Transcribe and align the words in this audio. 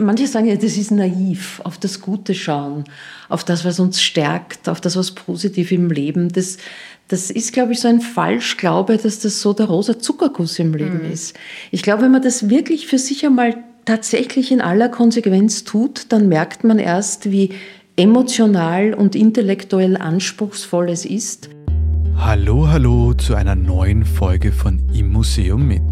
manche 0.00 0.26
sagen 0.26 0.46
ja, 0.46 0.56
das 0.56 0.76
ist 0.76 0.90
naiv, 0.90 1.60
auf 1.64 1.78
das 1.78 2.00
Gute 2.00 2.34
schauen, 2.34 2.84
auf 3.28 3.44
das, 3.44 3.64
was 3.64 3.80
uns 3.80 4.02
stärkt, 4.02 4.68
auf 4.68 4.80
das, 4.80 4.96
was 4.96 5.12
positiv 5.12 5.72
im 5.72 5.90
Leben. 5.90 6.30
Das, 6.30 6.58
das 7.08 7.30
ist, 7.30 7.52
glaube 7.52 7.72
ich, 7.72 7.80
so 7.80 7.88
ein 7.88 8.00
Falschglaube, 8.00 8.96
dass 8.96 9.20
das 9.20 9.40
so 9.40 9.52
der 9.52 9.66
rosa 9.66 9.98
Zuckerguss 9.98 10.58
im 10.58 10.74
Leben 10.74 11.06
mhm. 11.06 11.12
ist. 11.12 11.36
Ich 11.70 11.82
glaube, 11.82 12.02
wenn 12.02 12.12
man 12.12 12.22
das 12.22 12.48
wirklich 12.48 12.86
für 12.86 12.98
sich 12.98 13.24
einmal 13.24 13.56
tatsächlich 13.84 14.50
in 14.50 14.60
aller 14.60 14.88
Konsequenz 14.88 15.64
tut, 15.64 16.06
dann 16.10 16.28
merkt 16.28 16.64
man 16.64 16.78
erst, 16.78 17.30
wie 17.30 17.50
emotional 17.96 18.94
und 18.94 19.14
intellektuell 19.14 19.96
anspruchsvoll 19.96 20.90
es 20.90 21.04
ist. 21.04 21.48
Hallo, 22.18 22.68
hallo 22.68 23.14
zu 23.14 23.34
einer 23.34 23.54
neuen 23.54 24.04
Folge 24.04 24.50
von 24.50 24.80
Im 24.92 25.12
Museum 25.12 25.66
mit. 25.66 25.82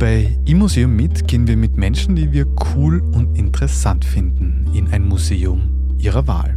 Bei 0.00 0.34
Im 0.46 0.60
Museum 0.60 0.96
mit 0.96 1.28
gehen 1.28 1.46
wir 1.46 1.58
mit 1.58 1.76
Menschen, 1.76 2.16
die 2.16 2.32
wir 2.32 2.46
cool 2.74 3.02
und 3.12 3.36
interessant 3.36 4.02
finden, 4.02 4.64
in 4.72 4.90
ein 4.94 5.06
Museum 5.06 5.60
ihrer 5.98 6.26
Wahl. 6.26 6.56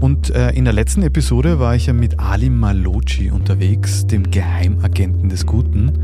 Und 0.00 0.30
äh, 0.30 0.52
in 0.52 0.64
der 0.64 0.72
letzten 0.72 1.02
Episode 1.02 1.58
war 1.58 1.76
ich 1.76 1.84
ja 1.84 1.92
mit 1.92 2.18
Ali 2.18 2.48
Maloci 2.48 3.30
unterwegs, 3.30 4.06
dem 4.06 4.30
Geheimagenten 4.30 5.28
des 5.28 5.44
Guten. 5.44 5.98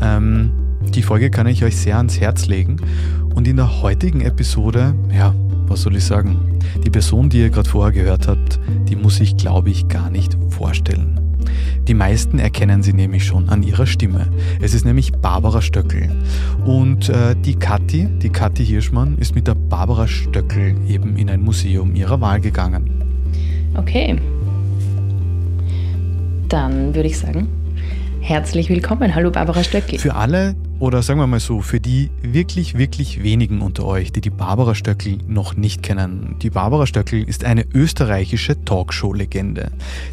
Ähm, 0.00 0.52
die 0.94 1.02
Folge 1.02 1.28
kann 1.28 1.48
ich 1.48 1.64
euch 1.64 1.76
sehr 1.76 1.96
ans 1.96 2.20
Herz 2.20 2.46
legen. 2.46 2.76
Und 3.34 3.48
in 3.48 3.56
der 3.56 3.82
heutigen 3.82 4.20
Episode, 4.20 4.94
ja, 5.12 5.34
was 5.68 5.82
soll 5.82 5.96
ich 5.96 6.04
sagen? 6.04 6.58
Die 6.84 6.90
Person, 6.90 7.28
die 7.28 7.38
ihr 7.38 7.50
gerade 7.50 7.68
vorher 7.68 7.92
gehört 7.92 8.28
habt, 8.28 8.58
die 8.88 8.96
muss 8.96 9.20
ich, 9.20 9.36
glaube 9.36 9.70
ich, 9.70 9.88
gar 9.88 10.10
nicht 10.10 10.36
vorstellen. 10.50 11.20
Die 11.86 11.94
meisten 11.94 12.38
erkennen 12.38 12.82
sie 12.82 12.92
nämlich 12.92 13.24
schon 13.24 13.48
an 13.48 13.62
ihrer 13.62 13.86
Stimme. 13.86 14.26
Es 14.60 14.74
ist 14.74 14.84
nämlich 14.84 15.12
Barbara 15.12 15.62
Stöckel. 15.62 16.10
Und 16.66 17.08
äh, 17.08 17.34
die 17.34 17.54
Kathi, 17.54 18.06
die 18.22 18.28
Kathi 18.28 18.64
Hirschmann, 18.64 19.16
ist 19.18 19.34
mit 19.34 19.46
der 19.46 19.54
Barbara 19.54 20.06
Stöckel 20.06 20.76
eben 20.88 21.16
in 21.16 21.30
ein 21.30 21.40
Museum 21.40 21.94
ihrer 21.94 22.20
Wahl 22.20 22.40
gegangen. 22.40 22.90
Okay. 23.74 24.18
Dann 26.48 26.94
würde 26.94 27.08
ich 27.08 27.18
sagen, 27.18 27.48
herzlich 28.28 28.68
willkommen. 28.68 29.14
Hallo 29.14 29.30
Barbara 29.30 29.64
Stöckel. 29.64 29.98
Für 29.98 30.14
alle, 30.14 30.54
oder 30.80 31.00
sagen 31.00 31.18
wir 31.18 31.26
mal 31.26 31.40
so, 31.40 31.62
für 31.62 31.80
die 31.80 32.10
wirklich, 32.20 32.76
wirklich 32.76 33.22
wenigen 33.22 33.62
unter 33.62 33.86
euch, 33.86 34.12
die 34.12 34.20
die 34.20 34.28
Barbara 34.28 34.74
Stöckel 34.74 35.16
noch 35.26 35.56
nicht 35.56 35.82
kennen. 35.82 36.36
Die 36.42 36.50
Barbara 36.50 36.86
Stöckel 36.86 37.26
ist 37.26 37.44
eine 37.44 37.64
österreichische 37.72 38.62
Talkshow-Legende, 38.66 39.70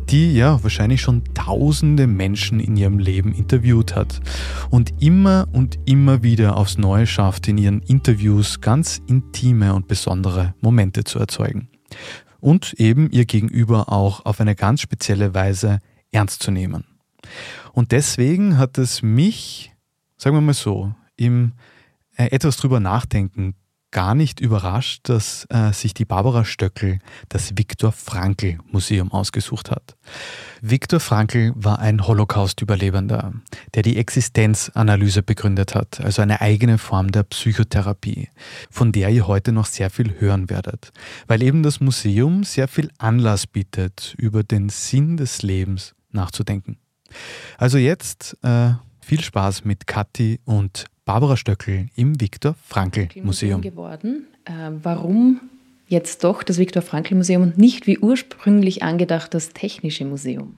die 0.10 0.34
ja 0.34 0.64
wahrscheinlich 0.64 1.02
schon 1.02 1.24
tausende 1.34 2.08
Menschen 2.08 2.62
in 2.62 2.78
ihrem 2.78 3.00
Leben 3.00 3.34
interviewt 3.34 3.98
hat 3.98 4.22
und 4.70 4.94
immer 5.02 5.50
und 5.52 5.78
immer 5.86 6.24
wieder 6.24 6.56
aufs 6.56 6.78
Neue 6.78 7.08
schafft, 7.08 7.50
in 7.50 7.58
ihren 7.58 7.82
Interviews 7.82 8.62
ganz 8.62 9.02
intime 9.08 9.74
und 9.74 9.90
besondere 9.90 10.54
Momente 10.62 11.04
zu 11.04 11.20
erzeugen. 11.20 11.68
Und 12.40 12.76
eben 12.78 13.12
ihr 13.12 13.26
Gegenüber 13.26 13.92
auch 13.92 14.26
auf 14.26 14.40
eine 14.40 14.56
ganz 14.56 14.80
spezielle 14.80 15.34
Weise 15.34 15.80
ernst 16.14 16.42
zu 16.42 16.52
nehmen. 16.52 16.95
Und 17.74 17.92
deswegen 17.92 18.58
hat 18.58 18.78
es 18.78 19.02
mich 19.02 19.72
sagen 20.18 20.36
wir 20.36 20.42
mal 20.42 20.54
so, 20.54 20.94
im 21.16 21.54
äh, 22.18 22.32
etwas 22.32 22.58
drüber 22.58 22.80
nachdenken 22.80 23.56
gar 23.92 24.14
nicht 24.14 24.42
überrascht, 24.42 25.08
dass 25.08 25.48
äh, 25.50 25.72
sich 25.72 25.94
die 25.94 26.04
Barbara 26.04 26.44
Stöckel 26.44 27.00
das 27.30 27.58
Viktor 27.58 27.94
Frankl 27.94 28.58
Museum 28.70 29.10
ausgesucht 29.14 29.72
hat. 29.72 29.96
Viktor 30.62 31.00
Frankl 31.00 31.54
war 31.56 31.80
ein 31.80 32.06
Holocaust-Überlebender, 32.06 33.34
der 33.74 33.84
die 33.84 33.96
Existenzanalyse 33.96 35.24
begründet 35.24 35.76
hat, 35.76 36.02
also 36.02 36.22
eine 36.22 36.42
eigene 36.42 36.78
Form 36.78 37.12
der 37.12 37.24
Psychotherapie, 37.24 38.28
von 38.70 38.92
der 38.92 39.12
ihr 39.12 39.28
heute 39.28 39.54
noch 39.54 39.66
sehr 39.66 39.90
viel 39.90 40.20
hören 40.20 40.50
werdet, 40.50 40.92
weil 41.28 41.42
eben 41.42 41.64
das 41.64 41.80
Museum 41.80 42.44
sehr 42.44 42.68
viel 42.68 42.90
Anlass 42.98 43.48
bietet, 43.48 44.14
über 44.18 44.44
den 44.44 44.68
Sinn 44.68 45.16
des 45.16 45.42
Lebens 45.42 45.96
nachzudenken. 46.12 46.80
Also 47.58 47.78
jetzt 47.78 48.38
äh, 48.44 48.72
viel 49.02 49.22
Spaß 49.22 49.66
mit 49.66 49.88
Kathi 49.88 50.40
und 50.46 50.86
Barbara 51.06 51.38
Stöckel 51.38 51.88
im 51.96 52.20
Viktor 52.20 52.56
Frankl 52.68 53.08
Museum. 53.22 53.62
geworden. 53.62 54.28
Äh, 54.46 54.72
warum 54.82 55.42
jetzt 55.88 56.24
doch 56.24 56.44
das 56.44 56.58
Viktor 56.58 56.82
Frankl 56.82 57.16
Museum 57.16 57.44
und 57.44 57.58
nicht 57.58 57.86
wie 57.86 58.00
ursprünglich 58.00 58.84
angedacht 58.84 59.34
das 59.34 59.50
Technische 59.50 60.06
Museum? 60.06 60.58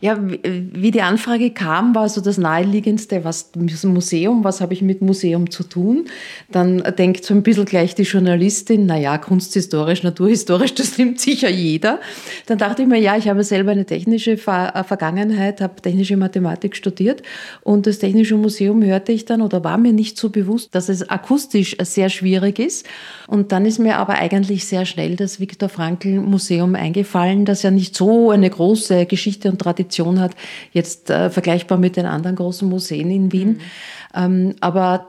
Ja, 0.00 0.18
wie 0.20 0.90
die 0.90 1.02
Anfrage 1.02 1.50
kam, 1.50 1.94
war 1.94 2.08
so 2.08 2.20
das 2.20 2.38
naheliegendste, 2.38 3.24
was 3.24 3.50
Museum, 3.84 4.44
was 4.44 4.60
habe 4.60 4.74
ich 4.74 4.82
mit 4.82 5.02
Museum 5.02 5.50
zu 5.50 5.64
tun? 5.64 6.06
Dann 6.50 6.82
denkt 6.96 7.24
so 7.24 7.34
ein 7.34 7.42
bisschen 7.42 7.64
gleich 7.64 7.94
die 7.94 8.02
Journalistin, 8.02 8.86
naja, 8.86 9.18
kunsthistorisch, 9.18 10.02
naturhistorisch, 10.02 10.74
das 10.74 10.98
nimmt 10.98 11.20
sicher 11.20 11.48
jeder. 11.48 12.00
Dann 12.46 12.58
dachte 12.58 12.82
ich 12.82 12.88
mir, 12.88 12.98
ja, 12.98 13.16
ich 13.16 13.28
habe 13.28 13.44
selber 13.44 13.72
eine 13.72 13.86
technische 13.86 14.32
äh, 14.32 14.36
Vergangenheit, 14.84 15.60
habe 15.60 15.80
technische 15.80 16.16
Mathematik 16.16 16.76
studiert 16.76 17.22
und 17.62 17.86
das 17.86 17.98
Technische 17.98 18.36
Museum 18.36 18.82
hörte 18.82 19.12
ich 19.12 19.24
dann 19.24 19.42
oder 19.42 19.64
war 19.64 19.78
mir 19.78 19.92
nicht 19.92 20.16
so 20.16 20.30
bewusst, 20.30 20.74
dass 20.74 20.88
es 20.88 21.08
akustisch 21.08 21.76
sehr 21.82 22.08
schwierig 22.08 22.58
ist. 22.58 22.86
Und 23.26 23.52
dann 23.52 23.66
ist 23.66 23.78
mir 23.78 23.96
aber 23.96 24.14
eigentlich 24.14 24.64
sehr 24.64 24.86
schnell 24.86 25.16
das 25.16 25.40
Viktor 25.40 25.68
Frankl 25.68 26.20
Museum 26.20 26.74
eingefallen, 26.74 27.44
das 27.44 27.62
ja 27.62 27.70
nicht 27.70 27.96
so 27.96 28.30
eine 28.30 28.48
große 28.48 29.06
Geschichte 29.06 29.50
und 29.50 29.57
Tradition 29.58 30.20
hat, 30.20 30.32
jetzt 30.72 31.10
äh, 31.10 31.30
vergleichbar 31.30 31.78
mit 31.78 31.96
den 31.96 32.06
anderen 32.06 32.36
großen 32.36 32.68
Museen 32.68 33.10
in 33.10 33.32
Wien. 33.32 33.48
Mhm. 33.48 33.60
Ähm, 34.14 34.54
aber 34.60 35.08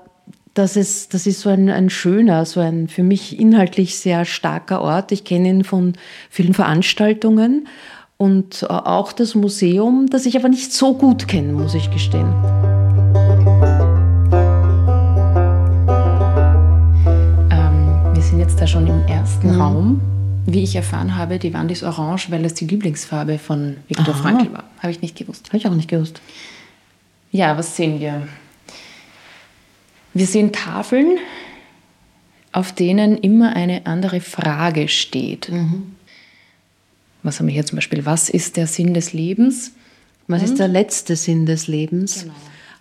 das 0.53 0.75
ist, 0.75 1.13
das 1.13 1.25
ist 1.25 1.41
so 1.41 1.49
ein, 1.49 1.69
ein 1.69 1.89
schöner, 1.89 2.45
so 2.45 2.59
ein 2.59 2.87
für 2.87 3.03
mich 3.03 3.39
inhaltlich 3.39 3.97
sehr 3.97 4.25
starker 4.25 4.81
Ort. 4.81 5.11
Ich 5.11 5.23
kenne 5.23 5.49
ihn 5.49 5.63
von 5.63 5.93
vielen 6.29 6.53
Veranstaltungen 6.53 7.67
und 8.17 8.63
äh, 8.63 8.65
auch 8.67 9.13
das 9.13 9.35
Museum, 9.35 10.07
das 10.09 10.25
ich 10.25 10.35
aber 10.37 10.49
nicht 10.49 10.73
so 10.73 10.93
gut 10.93 11.27
kenne, 11.27 11.53
muss 11.53 11.75
ich 11.75 11.89
gestehen. 11.91 12.33
Ähm, 17.49 18.13
wir 18.13 18.21
sind 18.21 18.39
jetzt 18.39 18.59
da 18.59 18.67
schon 18.67 18.87
im 18.87 19.05
ersten 19.07 19.55
mhm. 19.55 19.61
Raum. 19.61 20.18
Wie 20.45 20.63
ich 20.63 20.75
erfahren 20.75 21.15
habe, 21.15 21.39
die 21.39 21.53
Wand 21.53 21.71
ist 21.71 21.83
orange, 21.83 22.31
weil 22.31 22.43
es 22.45 22.53
die 22.55 22.65
Lieblingsfarbe 22.65 23.37
von 23.37 23.77
Viktor 23.87 24.15
Frankl 24.15 24.51
war. 24.53 24.63
Habe 24.79 24.91
ich 24.91 25.01
nicht 25.01 25.15
gewusst. 25.15 25.47
Habe 25.49 25.57
ich 25.57 25.67
auch 25.67 25.75
nicht 25.75 25.89
gewusst. 25.89 26.21
Ja, 27.31 27.57
was 27.57 27.75
sehen 27.75 27.99
wir? 27.99 28.27
Wir 30.13 30.25
sehen 30.25 30.51
Tafeln, 30.51 31.17
auf 32.51 32.73
denen 32.73 33.17
immer 33.17 33.55
eine 33.55 33.85
andere 33.85 34.21
Frage 34.21 34.87
steht. 34.87 35.49
Mhm. 35.49 35.95
Was 37.21 37.39
haben 37.39 37.47
wir 37.47 37.53
hier 37.53 37.65
zum 37.65 37.75
Beispiel? 37.75 38.05
Was 38.05 38.29
ist 38.29 38.57
der 38.57 38.65
Sinn 38.65 38.93
des 38.93 39.13
Lebens? 39.13 39.73
Was 40.27 40.41
Und? 40.41 40.49
ist 40.49 40.59
der 40.59 40.67
letzte 40.67 41.15
Sinn 41.15 41.45
des 41.45 41.67
Lebens? 41.67 42.23
Genau. 42.23 42.33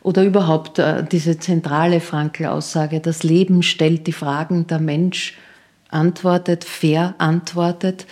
Oder 0.03 0.25
überhaupt 0.25 0.79
äh, 0.79 1.05
diese 1.05 1.39
zentrale 1.39 2.01
Frankl-Aussage, 2.01 3.01
das 3.01 3.25
Leben 3.25 3.63
stellt 3.63 4.07
die 4.07 4.13
Fragen, 4.13 4.67
der 4.67 4.79
Mensch 4.79 5.37
antwortet, 5.89 6.65
fair 6.65 7.15
antwortet. 7.19 8.07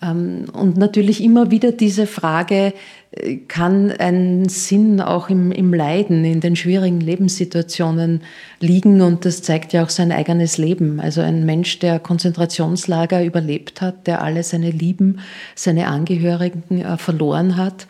Mhm. 0.00 0.48
Und 0.52 0.76
natürlich 0.76 1.22
immer 1.22 1.50
wieder 1.50 1.72
diese 1.72 2.06
Frage, 2.06 2.72
äh, 3.10 3.36
kann 3.48 3.90
ein 3.90 4.48
Sinn 4.48 5.00
auch 5.00 5.28
im, 5.28 5.50
im 5.50 5.74
Leiden, 5.74 6.24
in 6.24 6.40
den 6.40 6.54
schwierigen 6.54 7.00
Lebenssituationen 7.00 8.22
liegen? 8.60 9.00
Und 9.00 9.24
das 9.24 9.42
zeigt 9.42 9.72
ja 9.72 9.82
auch 9.82 9.88
sein 9.88 10.12
eigenes 10.12 10.58
Leben. 10.58 11.00
Also 11.00 11.22
ein 11.22 11.44
Mensch, 11.44 11.78
der 11.78 11.98
Konzentrationslager 11.98 13.24
überlebt 13.24 13.80
hat, 13.80 14.06
der 14.06 14.22
alle 14.22 14.42
seine 14.42 14.70
Lieben, 14.70 15.20
seine 15.54 15.88
Angehörigen 15.88 16.80
äh, 16.82 16.96
verloren 16.96 17.56
hat 17.56 17.86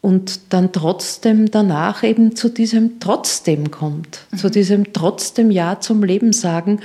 und 0.00 0.52
dann 0.52 0.72
trotzdem 0.72 1.50
danach 1.50 2.04
eben 2.04 2.36
zu 2.36 2.48
diesem 2.48 3.00
Trotzdem 3.00 3.70
kommt, 3.70 4.20
mhm. 4.30 4.36
zu 4.36 4.50
diesem 4.50 4.92
Trotzdem 4.92 5.50
Ja 5.50 5.80
zum 5.80 6.04
Leben 6.04 6.32
sagen. 6.32 6.80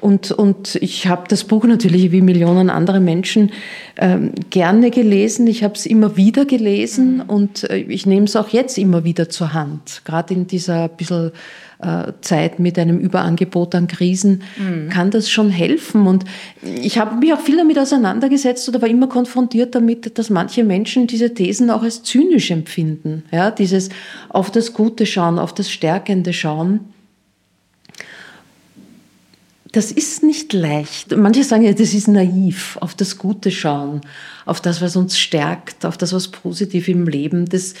Und, 0.00 0.30
und 0.30 0.74
ich 0.76 1.06
habe 1.06 1.24
das 1.28 1.44
Buch 1.44 1.64
natürlich 1.64 2.12
wie 2.12 2.20
Millionen 2.20 2.68
andere 2.68 3.00
Menschen 3.00 3.52
ähm, 3.96 4.32
gerne 4.50 4.90
gelesen. 4.90 5.46
Ich 5.46 5.64
habe 5.64 5.74
es 5.74 5.86
immer 5.86 6.16
wieder 6.16 6.44
gelesen 6.44 7.18
mhm. 7.18 7.30
und 7.30 7.70
äh, 7.70 7.78
ich 7.78 8.04
nehme 8.04 8.26
es 8.26 8.36
auch 8.36 8.48
jetzt 8.48 8.78
immer 8.78 9.04
wieder 9.04 9.28
zur 9.28 9.54
Hand, 9.54 10.02
gerade 10.04 10.34
in 10.34 10.46
dieser 10.46 10.88
bisschen 10.88 11.32
Zeit 12.22 12.58
mit 12.58 12.78
einem 12.78 12.98
Überangebot 12.98 13.74
an 13.74 13.86
Krisen, 13.86 14.42
mhm. 14.56 14.88
kann 14.88 15.10
das 15.10 15.30
schon 15.30 15.50
helfen. 15.50 16.06
Und 16.06 16.24
ich 16.62 16.98
habe 16.98 17.16
mich 17.16 17.34
auch 17.34 17.40
viel 17.40 17.58
damit 17.58 17.78
auseinandergesetzt 17.78 18.66
oder 18.68 18.80
war 18.80 18.88
immer 18.88 19.08
konfrontiert 19.08 19.74
damit, 19.74 20.18
dass 20.18 20.30
manche 20.30 20.64
Menschen 20.64 21.06
diese 21.06 21.34
Thesen 21.34 21.70
auch 21.70 21.82
als 21.82 22.02
zynisch 22.02 22.50
empfinden. 22.50 23.24
Ja, 23.30 23.50
dieses 23.50 23.90
auf 24.30 24.50
das 24.50 24.72
Gute 24.72 25.04
schauen, 25.04 25.38
auf 25.38 25.52
das 25.52 25.70
Stärkende 25.70 26.32
schauen. 26.32 26.80
Das 29.72 29.92
ist 29.92 30.22
nicht 30.22 30.54
leicht. 30.54 31.14
Manche 31.14 31.44
sagen 31.44 31.62
ja, 31.62 31.72
das 31.72 31.92
ist 31.92 32.08
naiv, 32.08 32.78
auf 32.80 32.94
das 32.94 33.18
Gute 33.18 33.50
schauen, 33.50 34.00
auf 34.46 34.62
das, 34.62 34.80
was 34.80 34.96
uns 34.96 35.18
stärkt, 35.18 35.84
auf 35.84 35.98
das, 35.98 36.14
was 36.14 36.28
positiv 36.28 36.88
im 36.88 37.06
Leben. 37.06 37.44
Das, 37.46 37.74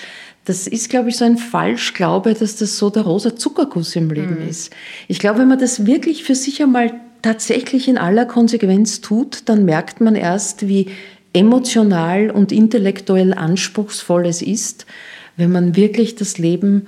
das 0.46 0.68
ist, 0.68 0.90
glaube 0.90 1.08
ich, 1.08 1.16
so 1.16 1.24
ein 1.24 1.38
Falschglaube, 1.38 2.34
dass 2.34 2.56
das 2.56 2.78
so 2.78 2.88
der 2.88 3.02
rosa 3.02 3.36
Zuckerguss 3.36 3.96
im 3.96 4.10
Leben 4.10 4.42
mhm. 4.42 4.48
ist. 4.48 4.72
Ich 5.08 5.18
glaube, 5.18 5.40
wenn 5.40 5.48
man 5.48 5.58
das 5.58 5.86
wirklich 5.86 6.22
für 6.22 6.36
sich 6.36 6.62
einmal 6.62 6.94
tatsächlich 7.20 7.88
in 7.88 7.98
aller 7.98 8.26
Konsequenz 8.26 9.00
tut, 9.00 9.48
dann 9.48 9.64
merkt 9.64 10.00
man 10.00 10.14
erst, 10.14 10.68
wie 10.68 10.86
emotional 11.32 12.30
und 12.30 12.52
intellektuell 12.52 13.34
anspruchsvoll 13.34 14.26
es 14.26 14.40
ist, 14.40 14.86
wenn 15.36 15.50
man 15.50 15.74
wirklich 15.74 16.14
das 16.14 16.38
Leben 16.38 16.86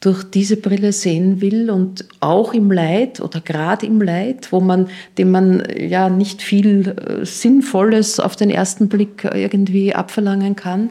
durch 0.00 0.22
diese 0.22 0.56
Brille 0.56 0.92
sehen 0.92 1.40
will 1.40 1.70
und 1.70 2.04
auch 2.20 2.52
im 2.52 2.70
Leid 2.70 3.20
oder 3.20 3.40
gerade 3.40 3.86
im 3.86 4.00
Leid, 4.00 4.52
wo 4.52 4.60
man, 4.60 4.88
dem 5.16 5.30
man 5.30 5.66
ja 5.76 6.08
nicht 6.10 6.42
viel 6.42 6.88
äh, 6.88 7.24
Sinnvolles 7.24 8.20
auf 8.20 8.36
den 8.36 8.50
ersten 8.50 8.88
Blick 8.88 9.24
irgendwie 9.24 9.94
abverlangen 9.94 10.54
kann, 10.54 10.90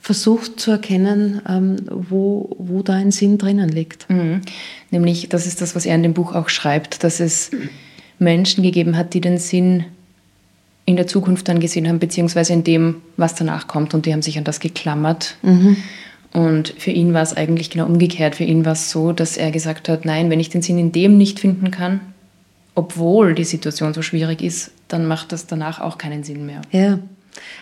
versucht 0.00 0.60
zu 0.60 0.70
erkennen, 0.70 1.42
ähm, 1.48 1.76
wo, 1.90 2.56
wo 2.58 2.82
da 2.82 2.94
ein 2.94 3.10
Sinn 3.10 3.38
drinnen 3.38 3.68
liegt. 3.68 4.08
Mhm. 4.08 4.42
Nämlich, 4.90 5.28
das 5.28 5.46
ist 5.46 5.60
das, 5.60 5.74
was 5.74 5.86
er 5.86 5.94
in 5.94 6.02
dem 6.02 6.14
Buch 6.14 6.34
auch 6.34 6.48
schreibt, 6.48 7.04
dass 7.04 7.20
es 7.20 7.50
Menschen 8.18 8.62
gegeben 8.62 8.96
hat, 8.96 9.14
die 9.14 9.20
den 9.20 9.38
Sinn 9.38 9.84
in 10.84 10.96
der 10.96 11.06
Zukunft 11.06 11.48
dann 11.48 11.60
gesehen 11.60 11.86
haben, 11.86 11.98
beziehungsweise 11.98 12.54
in 12.54 12.64
dem, 12.64 13.02
was 13.16 13.34
danach 13.34 13.66
kommt. 13.66 13.92
Und 13.92 14.06
die 14.06 14.12
haben 14.12 14.22
sich 14.22 14.38
an 14.38 14.44
das 14.44 14.60
geklammert. 14.60 15.36
Mhm. 15.42 15.76
Und 16.32 16.74
für 16.78 16.90
ihn 16.90 17.12
war 17.12 17.22
es 17.22 17.36
eigentlich 17.36 17.70
genau 17.70 17.86
umgekehrt. 17.86 18.36
Für 18.36 18.44
ihn 18.44 18.64
war 18.64 18.72
es 18.72 18.90
so, 18.90 19.12
dass 19.12 19.36
er 19.36 19.50
gesagt 19.50 19.88
hat, 19.88 20.04
nein, 20.04 20.30
wenn 20.30 20.40
ich 20.40 20.48
den 20.48 20.62
Sinn 20.62 20.78
in 20.78 20.92
dem 20.92 21.18
nicht 21.18 21.40
finden 21.40 21.70
kann, 21.70 22.00
obwohl 22.74 23.34
die 23.34 23.44
Situation 23.44 23.92
so 23.92 24.02
schwierig 24.02 24.40
ist, 24.40 24.70
dann 24.88 25.06
macht 25.06 25.32
das 25.32 25.46
danach 25.46 25.80
auch 25.80 25.98
keinen 25.98 26.22
Sinn 26.22 26.46
mehr. 26.46 26.62
Ja. 26.70 26.98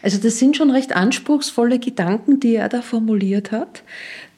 Also 0.02 0.18
das 0.18 0.38
sind 0.38 0.56
schon 0.56 0.70
recht 0.70 0.94
anspruchsvolle 0.94 1.78
Gedanken, 1.78 2.40
die 2.40 2.56
er 2.56 2.68
da 2.68 2.82
formuliert 2.82 3.52
hat, 3.52 3.82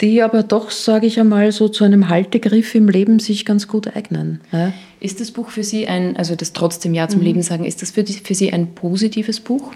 die 0.01 0.23
aber 0.23 0.43
doch, 0.43 0.71
sage 0.71 1.07
ich 1.07 1.19
einmal, 1.19 1.53
so 1.53 1.69
zu 1.69 1.85
einem 1.85 2.09
Haltegriff 2.09 2.75
im 2.75 2.89
Leben 2.89 3.19
sich 3.19 3.45
ganz 3.45 3.69
gut 3.69 3.95
eignen. 3.97 4.41
Ja. 4.53 4.73
Ist 5.01 5.21
das 5.21 5.31
Buch 5.31 5.51
für 5.51 5.65
Sie 5.65 5.87
ein, 5.87 6.17
also 6.17 6.35
das 6.35 6.53
trotzdem 6.53 6.95
Ja 6.95 7.09
zum 7.09 7.21
mhm. 7.21 7.27
Leben 7.27 7.43
sagen, 7.43 7.65
ist 7.65 7.83
das 7.83 7.91
für, 7.91 8.05
für 8.05 8.35
Sie 8.35 8.53
ein 8.53 8.75
positives 8.75 9.41
Buch? 9.41 9.73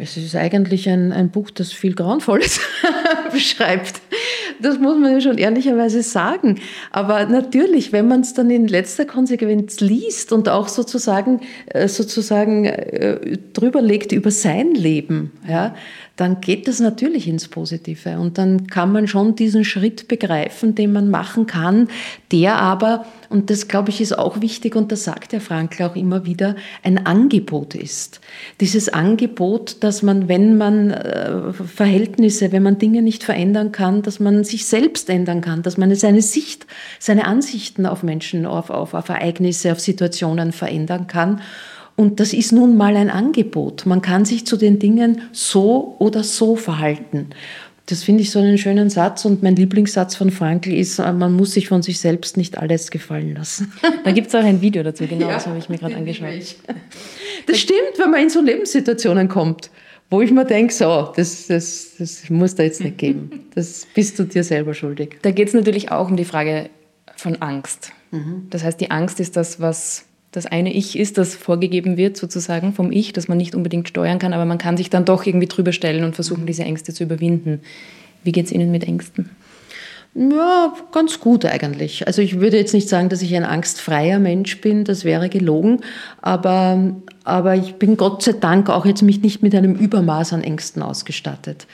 Es 0.00 0.16
ist 0.16 0.36
eigentlich 0.36 0.88
ein, 0.88 1.12
ein 1.12 1.30
Buch, 1.30 1.50
das 1.50 1.72
viel 1.72 1.94
Grauenvolles 1.94 2.60
beschreibt. 3.32 4.00
Das 4.60 4.78
muss 4.78 4.98
man 4.98 5.12
ja 5.12 5.20
schon 5.20 5.38
ehrlicherweise 5.38 6.02
sagen. 6.02 6.60
Aber 6.90 7.26
natürlich, 7.26 7.92
wenn 7.92 8.08
man 8.08 8.20
es 8.20 8.34
dann 8.34 8.50
in 8.50 8.66
letzter 8.66 9.04
Konsequenz 9.04 9.80
liest 9.80 10.32
und 10.32 10.48
auch 10.48 10.68
sozusagen, 10.68 11.40
äh, 11.66 11.88
sozusagen 11.88 12.64
äh, 12.64 13.38
drüber 13.52 13.82
legt 13.82 14.12
über 14.12 14.30
sein 14.30 14.74
Leben, 14.74 15.32
ja, 15.48 15.74
dann 16.18 16.40
geht 16.40 16.66
das 16.66 16.80
natürlich 16.80 17.28
ins 17.28 17.46
Positive. 17.46 18.18
Und 18.18 18.38
dann 18.38 18.66
kann 18.66 18.90
man 18.90 19.06
schon 19.06 19.36
diesen 19.36 19.64
Schritt 19.64 20.08
begreifen, 20.08 20.74
den 20.74 20.92
man 20.92 21.10
machen 21.10 21.46
kann, 21.46 21.86
der 22.32 22.56
aber, 22.56 23.06
und 23.28 23.50
das 23.50 23.68
glaube 23.68 23.90
ich 23.90 24.00
ist 24.00 24.18
auch 24.18 24.40
wichtig, 24.40 24.74
und 24.74 24.90
das 24.90 25.04
sagt 25.04 25.30
der 25.30 25.40
Frankl 25.40 25.84
auch 25.84 25.94
immer 25.94 26.26
wieder, 26.26 26.56
ein 26.82 27.06
Angebot 27.06 27.76
ist. 27.76 28.20
Dieses 28.60 28.88
Angebot, 28.88 29.76
dass 29.84 30.02
man, 30.02 30.26
wenn 30.26 30.58
man 30.58 30.90
äh, 30.90 31.52
Verhältnisse, 31.52 32.50
wenn 32.50 32.64
man 32.64 32.78
Dinge 32.78 33.00
nicht 33.02 33.22
verändern 33.22 33.70
kann, 33.70 34.02
dass 34.02 34.18
man 34.18 34.42
sich 34.42 34.66
selbst 34.66 35.08
ändern 35.10 35.40
kann, 35.40 35.62
dass 35.62 35.76
man 35.76 35.94
seine 35.94 36.22
Sicht, 36.22 36.66
seine 36.98 37.26
Ansichten 37.26 37.86
auf 37.86 38.02
Menschen, 38.02 38.44
auf, 38.44 38.70
auf, 38.70 38.92
auf 38.92 39.08
Ereignisse, 39.08 39.70
auf 39.70 39.78
Situationen 39.78 40.50
verändern 40.50 41.06
kann. 41.06 41.40
Und 41.98 42.20
das 42.20 42.32
ist 42.32 42.52
nun 42.52 42.76
mal 42.76 42.94
ein 42.94 43.10
Angebot. 43.10 43.84
Man 43.84 44.02
kann 44.02 44.24
sich 44.24 44.46
zu 44.46 44.56
den 44.56 44.78
Dingen 44.78 45.22
so 45.32 45.96
oder 45.98 46.22
so 46.22 46.54
verhalten. 46.54 47.30
Das 47.86 48.04
finde 48.04 48.22
ich 48.22 48.30
so 48.30 48.38
einen 48.38 48.56
schönen 48.56 48.88
Satz 48.88 49.24
und 49.24 49.42
mein 49.42 49.56
Lieblingssatz 49.56 50.14
von 50.14 50.30
Frankl 50.30 50.72
ist, 50.72 51.00
äh, 51.00 51.12
man 51.12 51.32
muss 51.32 51.54
sich 51.54 51.66
von 51.66 51.82
sich 51.82 51.98
selbst 51.98 52.36
nicht 52.36 52.56
alles 52.56 52.92
gefallen 52.92 53.34
lassen. 53.34 53.72
Da 54.04 54.12
gibt 54.12 54.28
es 54.28 54.34
auch 54.36 54.44
ein 54.44 54.60
Video 54.60 54.84
dazu, 54.84 55.08
genau, 55.08 55.26
ja, 55.26 55.34
das 55.34 55.48
habe 55.48 55.58
ich 55.58 55.68
mir 55.68 55.78
gerade 55.78 55.96
angeschaut. 55.96 56.28
Das 57.46 57.58
stimmt, 57.58 57.98
wenn 57.98 58.12
man 58.12 58.22
in 58.22 58.30
so 58.30 58.42
Lebenssituationen 58.42 59.26
kommt, 59.26 59.70
wo 60.08 60.20
ich 60.20 60.30
mir 60.30 60.44
denke, 60.44 60.72
so, 60.72 61.12
das, 61.16 61.48
das, 61.48 61.96
das 61.98 62.30
muss 62.30 62.54
da 62.54 62.62
jetzt 62.62 62.80
nicht 62.80 62.98
geben. 62.98 63.48
Das 63.56 63.88
bist 63.92 64.18
du 64.20 64.24
dir 64.24 64.44
selber 64.44 64.72
schuldig. 64.72 65.16
Da 65.22 65.32
geht 65.32 65.48
es 65.48 65.54
natürlich 65.54 65.90
auch 65.90 66.08
um 66.10 66.16
die 66.16 66.26
Frage 66.26 66.70
von 67.16 67.42
Angst. 67.42 67.90
Mhm. 68.12 68.46
Das 68.50 68.62
heißt, 68.62 68.80
die 68.80 68.92
Angst 68.92 69.18
ist 69.18 69.36
das, 69.36 69.60
was 69.60 70.07
das 70.38 70.46
eine 70.46 70.72
Ich 70.72 70.96
ist, 70.96 71.18
das 71.18 71.34
vorgegeben 71.34 71.96
wird 71.96 72.16
sozusagen 72.16 72.72
vom 72.72 72.92
Ich, 72.92 73.12
das 73.12 73.26
man 73.26 73.38
nicht 73.38 73.54
unbedingt 73.54 73.88
steuern 73.88 74.18
kann, 74.18 74.32
aber 74.32 74.44
man 74.44 74.58
kann 74.58 74.76
sich 74.76 74.88
dann 74.88 75.04
doch 75.04 75.26
irgendwie 75.26 75.48
drüber 75.48 75.72
stellen 75.72 76.04
und 76.04 76.14
versuchen, 76.14 76.46
diese 76.46 76.62
Ängste 76.62 76.94
zu 76.94 77.02
überwinden. 77.02 77.60
Wie 78.22 78.32
geht 78.32 78.46
es 78.46 78.52
Ihnen 78.52 78.70
mit 78.70 78.84
Ängsten? 78.84 79.30
Ja, 80.14 80.72
ganz 80.92 81.20
gut 81.20 81.44
eigentlich. 81.44 82.06
Also 82.06 82.22
ich 82.22 82.40
würde 82.40 82.56
jetzt 82.56 82.72
nicht 82.72 82.88
sagen, 82.88 83.08
dass 83.08 83.20
ich 83.20 83.34
ein 83.36 83.44
angstfreier 83.44 84.18
Mensch 84.18 84.60
bin, 84.60 84.84
das 84.84 85.04
wäre 85.04 85.28
gelogen, 85.28 85.80
aber, 86.22 86.94
aber 87.24 87.56
ich 87.56 87.74
bin 87.74 87.96
Gott 87.96 88.22
sei 88.22 88.32
Dank 88.32 88.70
auch 88.70 88.86
jetzt 88.86 89.02
mich 89.02 89.20
nicht 89.20 89.42
mit 89.42 89.54
einem 89.54 89.74
Übermaß 89.74 90.32
an 90.32 90.42
Ängsten 90.42 90.82
ausgestattet. 90.82 91.66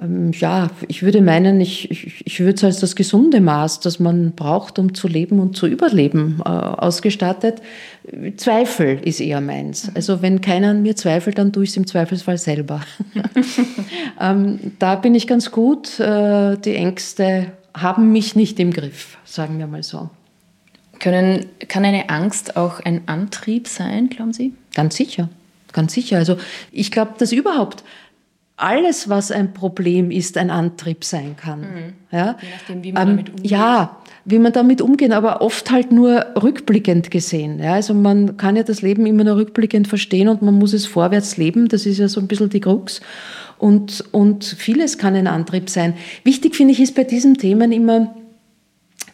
Ähm, 0.00 0.32
ja, 0.32 0.70
ich 0.88 1.02
würde 1.02 1.22
meinen, 1.22 1.60
ich, 1.60 1.90
ich, 1.90 2.26
ich 2.26 2.40
würde 2.40 2.54
es 2.54 2.64
als 2.64 2.80
das 2.80 2.96
gesunde 2.96 3.40
Maß, 3.40 3.80
das 3.80 3.98
man 3.98 4.32
braucht, 4.32 4.78
um 4.78 4.94
zu 4.94 5.08
leben 5.08 5.40
und 5.40 5.56
zu 5.56 5.66
überleben, 5.66 6.40
äh, 6.44 6.48
ausgestattet. 6.48 7.62
Zweifel 8.36 9.00
ist 9.02 9.20
eher 9.20 9.40
meins. 9.40 9.90
Also 9.94 10.22
wenn 10.22 10.40
keiner 10.40 10.70
an 10.70 10.82
mir 10.82 10.96
zweifelt, 10.96 11.38
dann 11.38 11.52
tue 11.52 11.64
ich 11.64 11.70
es 11.70 11.76
im 11.76 11.86
Zweifelsfall 11.86 12.38
selber. 12.38 12.82
ähm, 14.20 14.72
da 14.78 14.96
bin 14.96 15.14
ich 15.14 15.26
ganz 15.26 15.50
gut. 15.50 15.98
Äh, 15.98 16.56
die 16.58 16.74
Ängste 16.74 17.52
haben 17.74 18.12
mich 18.12 18.36
nicht 18.36 18.60
im 18.60 18.72
Griff, 18.72 19.18
sagen 19.24 19.58
wir 19.58 19.66
mal 19.66 19.82
so. 19.82 20.10
Können, 20.98 21.46
kann 21.68 21.84
eine 21.84 22.08
Angst 22.08 22.56
auch 22.56 22.80
ein 22.80 23.02
Antrieb 23.06 23.68
sein, 23.68 24.08
glauben 24.08 24.32
Sie? 24.32 24.54
Ganz 24.74 24.96
sicher, 24.96 25.28
ganz 25.72 25.92
sicher. 25.92 26.16
Also 26.16 26.38
ich 26.72 26.90
glaube, 26.90 27.12
dass 27.18 27.32
überhaupt 27.32 27.84
alles, 28.56 29.08
was 29.08 29.30
ein 29.30 29.52
Problem 29.52 30.10
ist, 30.10 30.38
ein 30.38 30.50
Antrieb 30.50 31.04
sein 31.04 31.36
kann. 31.36 31.60
Mhm. 31.60 31.92
Ja? 32.10 32.36
Je 32.40 32.48
nachdem, 32.52 32.84
wie 32.84 32.92
man 32.92 33.02
ähm, 33.02 33.08
damit 33.16 33.28
umgeht. 33.30 33.50
Ja, 33.50 33.96
wie 34.24 34.38
man 34.38 34.52
damit 34.52 34.80
umgeht, 34.80 35.12
aber 35.12 35.40
oft 35.42 35.70
halt 35.70 35.92
nur 35.92 36.26
rückblickend 36.42 37.10
gesehen. 37.10 37.60
Ja? 37.62 37.74
Also 37.74 37.94
man 37.94 38.36
kann 38.36 38.56
ja 38.56 38.62
das 38.62 38.82
Leben 38.82 39.06
immer 39.06 39.24
nur 39.24 39.36
rückblickend 39.36 39.88
verstehen 39.88 40.28
und 40.28 40.42
man 40.42 40.54
muss 40.54 40.72
es 40.72 40.86
vorwärts 40.86 41.36
leben. 41.36 41.68
Das 41.68 41.86
ist 41.86 41.98
ja 41.98 42.08
so 42.08 42.20
ein 42.20 42.28
bisschen 42.28 42.48
die 42.48 42.60
Krux. 42.60 43.00
Und, 43.58 44.04
und 44.12 44.44
vieles 44.44 44.98
kann 44.98 45.14
ein 45.14 45.26
Antrieb 45.26 45.70
sein. 45.70 45.94
Wichtig 46.24 46.56
finde 46.56 46.72
ich 46.72 46.80
ist 46.80 46.94
bei 46.94 47.04
diesen 47.04 47.38
Themen 47.38 47.72
immer, 47.72 48.14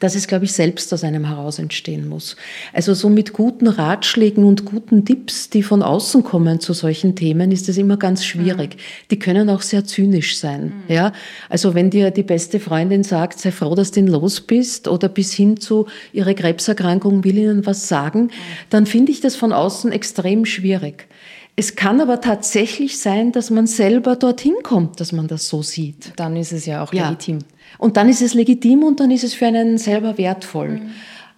dass 0.03 0.17
es, 0.17 0.27
glaube 0.27 0.47
ich, 0.47 0.53
selbst 0.53 0.93
aus 0.93 1.05
einem 1.05 1.27
heraus 1.27 1.61
entstehen 1.61 2.09
muss. 2.09 2.35
Also 2.73 2.93
so 2.93 3.09
mit 3.09 3.33
guten 3.33 3.69
Ratschlägen 3.69 4.43
und 4.43 4.65
guten 4.65 5.05
Tipps, 5.05 5.49
die 5.49 5.63
von 5.63 5.81
außen 5.81 6.25
kommen 6.25 6.59
zu 6.59 6.73
solchen 6.73 7.15
Themen, 7.15 7.53
ist 7.53 7.69
das 7.69 7.77
immer 7.77 7.97
ganz 7.97 8.25
schwierig. 8.25 8.75
Mhm. 8.75 8.81
Die 9.13 9.19
können 9.21 9.49
auch 9.49 9.63
sehr 9.63 9.85
zynisch 9.85 10.37
sein. 10.37 10.65
Mhm. 10.89 10.95
Ja? 10.95 11.13
Also 11.49 11.75
wenn 11.75 11.91
dir 11.91 12.11
die 12.11 12.25
beste 12.25 12.59
Freundin 12.59 13.05
sagt, 13.05 13.39
sei 13.39 13.53
froh, 13.53 13.77
dass 13.77 13.93
du 13.93 14.01
los 14.01 14.41
bist, 14.41 14.89
oder 14.89 15.09
bis 15.09 15.33
hin 15.33 15.61
zu 15.61 15.87
ihre 16.13 16.35
Krebserkrankung 16.35 17.23
will 17.23 17.39
ihnen 17.39 17.65
was 17.65 17.87
sagen, 17.87 18.23
mhm. 18.23 18.31
dann 18.71 18.87
finde 18.87 19.13
ich 19.13 19.21
das 19.21 19.37
von 19.37 19.53
außen 19.53 19.93
extrem 19.93 20.45
schwierig. 20.45 21.07
Es 21.55 21.77
kann 21.77 22.01
aber 22.01 22.21
tatsächlich 22.21 22.99
sein, 22.99 23.33
dass 23.33 23.51
man 23.51 23.67
selber 23.67 24.17
dorthin 24.17 24.55
kommt, 24.63 25.01
dass 25.01 25.13
man 25.13 25.29
das 25.29 25.49
so 25.49 25.63
sieht. 25.63 26.13
Dann 26.17 26.37
ist 26.37 26.53
es 26.53 26.65
ja 26.65 26.83
auch 26.83 26.93
legitim. 26.93 27.39
Ja. 27.41 27.45
Und 27.79 27.97
dann 27.97 28.09
ist 28.09 28.23
es 28.23 28.33
legitim 28.33 28.85
und 28.85 29.01
dann 29.01 29.11
ist 29.11 29.25
es 29.25 29.35
für 29.35 29.47
einen 29.47 29.77
selber 29.77 30.17
wertvoll. 30.17 30.81
Mhm. 30.81 30.91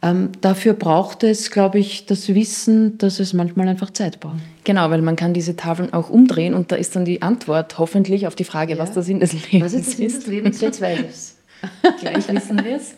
Ähm, 0.03 0.33
dafür 0.41 0.75
braucht 0.75 1.25
es, 1.25 1.51
glaube 1.51 1.79
ich, 1.79 2.05
das 2.05 2.29
Wissen, 2.29 2.99
dass 2.99 3.21
es 3.21 3.33
manchmal 3.33 3.69
einfach 3.69 3.91
Zeit 3.91 4.21
braucht. 4.21 4.37
Genau, 4.63 4.91
weil 4.91 5.01
man 5.01 5.17
kann 5.17 5.33
diese 5.33 5.57
Tafeln 5.57 5.93
auch 5.95 6.11
umdrehen 6.11 6.53
und 6.53 6.71
da 6.71 6.77
ist 6.77 6.95
dann 6.95 7.07
die 7.07 7.23
Antwort 7.23 7.79
hoffentlich 7.79 8.27
auf 8.27 8.35
die 8.35 8.45
Frage, 8.45 8.75
ja. 8.75 8.79
was 8.79 8.93
der 8.93 9.03
Sinn 9.03 9.21
des 9.21 9.33
Lebens 9.33 9.73
ist. 9.73 9.81
Was 9.81 9.89
ist 9.89 9.99
der 9.99 10.11
Sinn 10.11 10.21
des 10.21 10.27
Lebens? 10.27 10.61
Jetzt 10.61 10.81
weiß 10.81 11.01
ich 11.01 11.07
es. 11.07 11.37
Gleich 12.01 12.29
wissen 12.29 12.63
wir 12.63 12.77
es. 12.77 12.95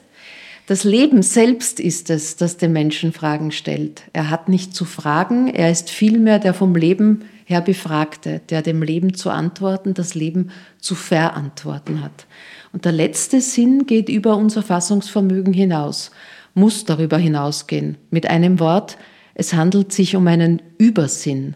Das 0.66 0.82
Leben 0.82 1.22
selbst 1.22 1.78
ist 1.78 2.10
es, 2.10 2.34
das 2.34 2.56
den 2.56 2.72
Menschen 2.72 3.12
Fragen 3.12 3.52
stellt. 3.52 4.02
Er 4.12 4.30
hat 4.30 4.48
nicht 4.48 4.74
zu 4.74 4.84
fragen, 4.84 5.46
er 5.46 5.70
ist 5.70 5.90
vielmehr 5.90 6.40
der 6.40 6.54
vom 6.54 6.74
Leben 6.74 7.24
her 7.44 7.60
Befragte, 7.60 8.40
der 8.50 8.62
dem 8.62 8.82
Leben 8.82 9.14
zu 9.14 9.30
antworten, 9.30 9.94
das 9.94 10.16
Leben 10.16 10.50
zu 10.80 10.96
verantworten 10.96 12.02
hat. 12.02 12.26
Und 12.72 12.84
der 12.84 12.90
letzte 12.90 13.40
Sinn 13.40 13.86
geht 13.86 14.08
über 14.08 14.36
unser 14.36 14.64
Fassungsvermögen 14.64 15.52
hinaus, 15.52 16.10
muss 16.54 16.84
darüber 16.84 17.16
hinausgehen. 17.16 17.96
Mit 18.10 18.28
einem 18.28 18.58
Wort, 18.58 18.98
es 19.34 19.54
handelt 19.54 19.92
sich 19.92 20.16
um 20.16 20.26
einen 20.26 20.60
Übersinn. 20.78 21.54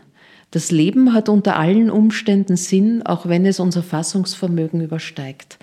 Das 0.52 0.70
Leben 0.70 1.12
hat 1.12 1.28
unter 1.28 1.56
allen 1.56 1.90
Umständen 1.90 2.56
Sinn, 2.56 3.04
auch 3.04 3.26
wenn 3.26 3.44
es 3.44 3.58
unser 3.58 3.82
Fassungsvermögen 3.82 4.80
übersteigt. 4.80 5.58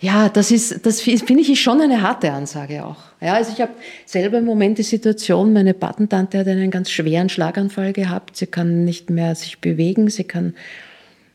Ja, 0.00 0.28
das 0.28 0.52
ist, 0.52 0.86
das 0.86 1.00
finde 1.00 1.40
ich 1.40 1.60
schon 1.60 1.80
eine 1.80 2.02
harte 2.02 2.32
Ansage 2.32 2.84
auch. 2.84 2.98
Ja, 3.20 3.34
also 3.34 3.52
ich 3.52 3.60
habe 3.60 3.72
selber 4.06 4.38
im 4.38 4.44
Moment 4.44 4.78
die 4.78 4.84
Situation, 4.84 5.52
meine 5.52 5.74
Patentante 5.74 6.38
hat 6.38 6.46
einen 6.46 6.70
ganz 6.70 6.90
schweren 6.90 7.28
Schlaganfall 7.28 7.92
gehabt. 7.92 8.36
Sie 8.36 8.46
kann 8.46 8.84
nicht 8.84 9.10
mehr 9.10 9.34
sich 9.34 9.60
bewegen, 9.60 10.08
sie 10.08 10.24
kann 10.24 10.54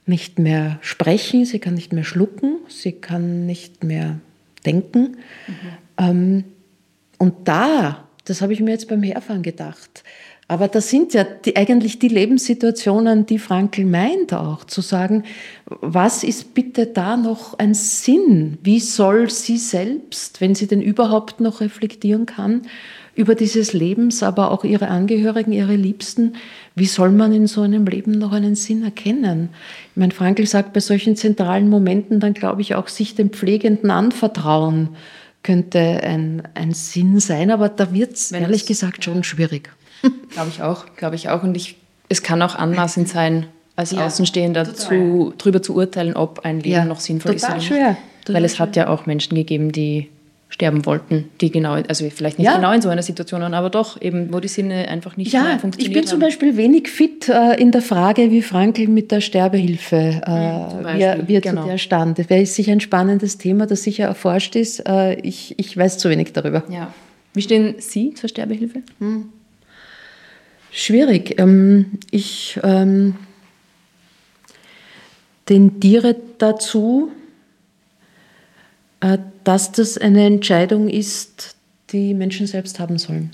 nicht 0.05 0.39
mehr 0.39 0.79
sprechen, 0.81 1.45
sie 1.45 1.59
kann 1.59 1.73
nicht 1.73 1.91
mehr 1.91 2.05
schlucken, 2.05 2.59
sie 2.69 2.93
kann 2.93 3.45
nicht 3.45 3.83
mehr 3.83 4.19
denken. 4.65 5.17
Mhm. 5.47 5.55
Ähm, 5.97 6.43
und 7.17 7.47
da 7.47 8.03
Das 8.25 8.41
habe 8.41 8.53
ich 8.53 8.61
mir 8.61 8.71
jetzt 8.71 8.87
beim 8.87 9.03
Herfahren 9.03 9.43
gedacht. 9.43 10.03
Aber 10.47 10.67
das 10.67 10.89
sind 10.89 11.13
ja 11.13 11.23
die, 11.23 11.55
eigentlich 11.55 11.99
die 11.99 12.09
Lebenssituationen, 12.09 13.25
die 13.25 13.39
Frankl 13.39 13.85
meint 13.85 14.33
auch, 14.33 14.65
zu 14.65 14.81
sagen, 14.81 15.23
was 15.65 16.23
ist 16.23 16.53
bitte 16.53 16.85
da 16.87 17.15
noch 17.15 17.57
ein 17.59 17.73
Sinn? 17.73 18.57
Wie 18.61 18.79
soll 18.79 19.29
sie 19.29 19.57
selbst, 19.57 20.41
wenn 20.41 20.53
sie 20.53 20.67
denn 20.67 20.81
überhaupt 20.81 21.39
noch 21.39 21.61
reflektieren 21.61 22.25
kann, 22.25 22.63
über 23.15 23.35
dieses 23.35 23.73
Lebens, 23.73 24.23
aber 24.23 24.51
auch 24.51 24.63
ihre 24.63 24.87
Angehörigen, 24.87 25.53
ihre 25.53 25.75
Liebsten, 25.75 26.33
wie 26.75 26.87
soll 26.87 27.11
man 27.11 27.31
in 27.31 27.47
so 27.47 27.61
einem 27.61 27.85
Leben 27.85 28.11
noch 28.11 28.31
einen 28.31 28.55
Sinn 28.55 28.83
erkennen? 28.83 29.49
Ich 29.91 29.97
meine, 29.97 30.13
Frankl 30.13 30.47
sagt 30.47 30.73
bei 30.73 30.79
solchen 30.79 31.15
zentralen 31.15 31.69
Momenten 31.69 32.19
dann, 32.19 32.33
glaube 32.33 32.61
ich, 32.61 32.75
auch 32.75 32.87
sich 32.87 33.15
dem 33.15 33.29
Pflegenden 33.29 33.91
anvertrauen 33.91 34.89
könnte 35.43 35.79
ein, 35.79 36.43
ein 36.55 36.71
Sinn 36.71 37.19
sein, 37.19 37.51
aber 37.51 37.69
da 37.69 37.93
wird 37.93 38.13
es 38.13 38.31
ehrlich 38.31 38.65
gesagt 38.65 39.03
schon 39.03 39.23
schwierig. 39.23 39.69
Glaube 40.29 40.49
ich 40.49 40.61
auch, 40.61 40.85
glaube 40.95 41.15
ich 41.15 41.29
auch. 41.29 41.43
Und 41.43 41.55
ich, 41.55 41.77
es 42.09 42.23
kann 42.23 42.41
auch 42.41 42.55
anmaßend 42.55 43.07
sein, 43.07 43.47
als 43.75 43.91
ja, 43.91 44.05
Außenstehender 44.05 44.73
zu, 44.73 45.33
drüber 45.37 45.61
zu 45.61 45.75
urteilen, 45.75 46.15
ob 46.15 46.39
ein 46.45 46.59
Leben 46.59 46.75
ja, 46.75 46.85
noch 46.85 46.99
sinnvoll 46.99 47.35
total 47.35 47.57
ist. 47.57 47.65
Schwer. 47.65 47.97
Total 48.21 48.35
Weil 48.35 48.45
es 48.45 48.55
schwer. 48.55 48.67
hat 48.67 48.75
ja 48.75 48.87
auch 48.87 49.05
Menschen 49.05 49.35
gegeben, 49.35 49.71
die 49.71 50.09
sterben 50.53 50.85
wollten, 50.85 51.29
die 51.41 51.49
genau, 51.49 51.73
also 51.73 52.07
vielleicht 52.11 52.37
nicht 52.37 52.45
ja. 52.45 52.55
genau 52.55 52.71
in 52.71 52.81
so 52.81 52.89
einer 52.89 53.01
Situation, 53.01 53.41
aber 53.41 53.71
doch 53.71 53.99
eben, 53.99 54.31
wo 54.31 54.39
die 54.39 54.47
Sinne 54.47 54.87
einfach 54.87 55.17
nicht 55.17 55.33
ja, 55.33 55.57
funktionieren. 55.57 55.91
Ich 55.91 55.91
bin 55.91 56.05
zum 56.05 56.19
Beispiel 56.19 56.55
wenig 56.57 56.89
fit 56.89 57.27
äh, 57.27 57.59
in 57.59 57.71
der 57.71 57.81
Frage, 57.81 58.29
wie 58.29 58.43
Frankl 58.43 58.87
mit 58.87 59.11
der 59.11 59.19
Sterbehilfe, 59.19 59.95
äh, 59.95 60.95
wie 60.95 61.01
er, 61.01 61.27
wie 61.27 61.35
er 61.35 61.41
genau. 61.41 61.63
zu 61.63 61.69
der 61.69 61.79
stand. 61.79 62.19
Das 62.19 62.29
wäre 62.29 62.45
sicher 62.45 62.71
ein 62.71 62.81
spannendes 62.81 63.39
Thema, 63.39 63.65
das 63.65 63.81
sicher 63.81 64.05
erforscht 64.05 64.55
ist. 64.55 64.87
Äh, 64.87 65.15
ich, 65.21 65.55
ich 65.57 65.75
weiß 65.75 65.97
zu 65.97 66.07
wenig 66.11 66.33
darüber. 66.33 66.61
Ja. 66.69 66.93
Wie 67.33 67.41
stehen 67.41 67.75
Sie 67.79 68.13
zur 68.13 68.29
Sterbehilfe? 68.29 68.83
Hm. 68.99 69.29
Schwierig. 70.73 71.39
Ähm, 71.39 71.99
ich 72.09 72.59
ähm, 72.63 73.15
tendiere 75.45 76.15
dazu, 76.39 77.11
äh, 78.99 79.19
dass 79.43 79.71
das 79.71 79.99
eine 79.99 80.25
Entscheidung 80.25 80.89
ist, 80.89 81.55
die 81.91 82.15
Menschen 82.15 82.47
selbst 82.47 82.79
haben 82.79 82.97
sollen. 82.97 83.31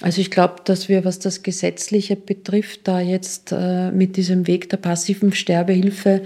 Also 0.00 0.20
ich 0.20 0.30
glaube, 0.30 0.62
dass 0.64 0.88
wir, 0.88 1.04
was 1.04 1.18
das 1.18 1.42
Gesetzliche 1.42 2.14
betrifft, 2.14 2.86
da 2.86 3.00
jetzt 3.00 3.50
äh, 3.50 3.90
mit 3.90 4.16
diesem 4.16 4.46
Weg 4.46 4.70
der 4.70 4.76
passiven 4.76 5.32
Sterbehilfe, 5.32 6.22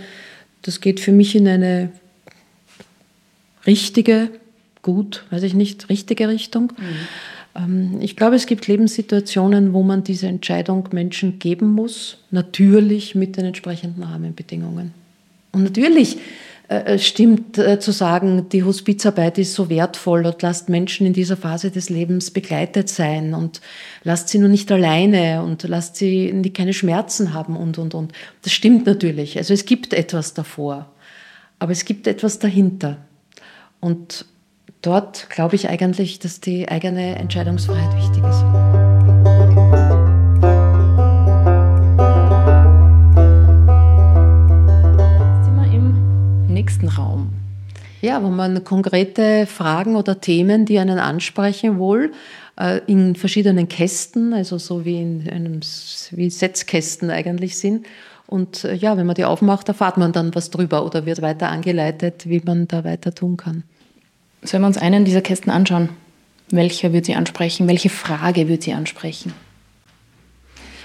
das 0.61 0.83
geht 0.83 1.01
für 1.01 1.13
mich 1.13 1.35
in 1.35 1.49
eine 1.49 1.91
richtige, 3.67 4.29
gut, 4.83 5.25
weiß 5.31 5.45
ich 5.45 5.55
nicht, 5.55 5.89
richtige 5.89 6.29
Richtung. 6.29 6.75
Mhm. 6.77 7.09
Ähm, 7.57 7.99
ich 8.01 8.17
glaube, 8.17 8.37
es 8.37 8.47
gibt 8.47 8.67
Lebenssituationen, 8.67 9.73
wo 9.73 9.83
man 9.83 10.05
diese 10.05 10.27
Entscheidung 10.27 10.89
Menschen 10.93 11.39
geben 11.39 11.73
muss, 11.73 12.19
natürlich 12.31 13.15
mit 13.15 13.37
den 13.37 13.47
entsprechenden 13.47 14.03
Rahmenbedingungen. 14.03 14.93
Und 15.53 15.65
natürlich 15.65 16.19
äh, 16.69 16.99
stimmt 16.99 17.59
äh, 17.59 17.79
zu 17.79 17.91
sagen, 17.91 18.49
die 18.49 18.63
Hospizarbeit 18.65 19.37
ist 19.37 19.53
so 19.53 19.69
wertvoll 19.69 20.25
und 20.25 20.41
lasst 20.41 20.71
Menschen 20.71 21.07
in 21.07 21.13
dieser 21.13 21.37
Phase 21.37 21.71
des 21.71 21.91
Lebens 21.91 22.31
begleitet 22.31 22.89
sein 22.89 23.35
und 23.35 23.61
lasst 24.05 24.31
sie 24.31 24.39
nur 24.39 24.49
nicht 24.49 24.73
alleine 24.73 25.43
und 25.43 25.65
lasst 25.65 25.97
sie 25.97 26.33
keine 26.55 26.73
Schmerzen 26.73 27.35
haben 27.35 27.57
und, 27.57 27.77
und, 27.77 27.95
und. 27.95 28.13
Das 28.43 28.53
stimmt 28.53 28.87
natürlich. 28.87 29.37
Also 29.37 29.53
es 29.53 29.67
gibt 29.67 29.93
etwas 29.93 30.33
davor, 30.33 30.91
aber 31.59 31.73
es 31.73 31.85
gibt 31.85 32.07
etwas 32.07 32.39
dahinter. 32.39 32.97
Und 33.81 34.25
dort 34.83 35.31
glaube 35.31 35.57
ich 35.57 35.69
eigentlich, 35.69 36.19
dass 36.19 36.41
die 36.41 36.69
eigene 36.69 37.17
Entscheidungsfreiheit 37.17 37.97
wichtig 37.97 38.23
ist. 38.25 38.45
nächsten 46.63 46.89
Raum. 46.89 47.33
Ja, 48.01 48.23
wo 48.23 48.29
man 48.29 48.63
konkrete 48.65 49.47
Fragen 49.47 49.97
oder 49.97 50.21
Themen, 50.21 50.65
die 50.65 50.79
einen 50.79 50.99
ansprechen, 50.99 51.79
wohl 51.79 52.13
äh, 52.59 52.81
in 52.87 53.15
verschiedenen 53.17 53.69
Kästen, 53.69 54.33
also 54.33 54.59
so 54.59 54.85
wie 54.85 55.01
in 55.01 55.29
einem 55.29 55.61
wie 56.11 56.31
Setzkästen 56.31 57.11
eigentlich 57.11 57.57
sind. 57.57 57.87
Und 58.27 58.65
äh, 58.65 58.75
ja, 58.75 58.97
wenn 58.97 59.07
man 59.07 59.15
die 59.15 59.25
aufmacht, 59.25 59.69
erfahrt 59.69 59.99
man 59.99 60.13
dann 60.13 60.35
was 60.35 60.51
drüber 60.51 60.85
oder 60.85 61.07
wird 61.07 61.23
weiter 61.23 61.49
angeleitet, 61.49 62.29
wie 62.29 62.41
man 62.45 62.69
da 62.69 62.85
weiter 62.85 63.15
tun 63.15 63.37
kann. 63.37 63.65
Sollen 64.43 64.63
wir 64.63 64.67
uns 64.67 64.79
einen 64.79 65.05
dieser 65.05 65.21
Kästen 65.21 65.51
anschauen? 65.51 65.91
Welcher 66.51 66.93
wird 66.93 67.07
sie 67.07 67.15
ansprechen? 67.15 67.69
Welche 67.69 67.89
Frage 67.89 68.49
wird 68.49 68.63
sie 68.63 68.73
ansprechen? 68.73 69.33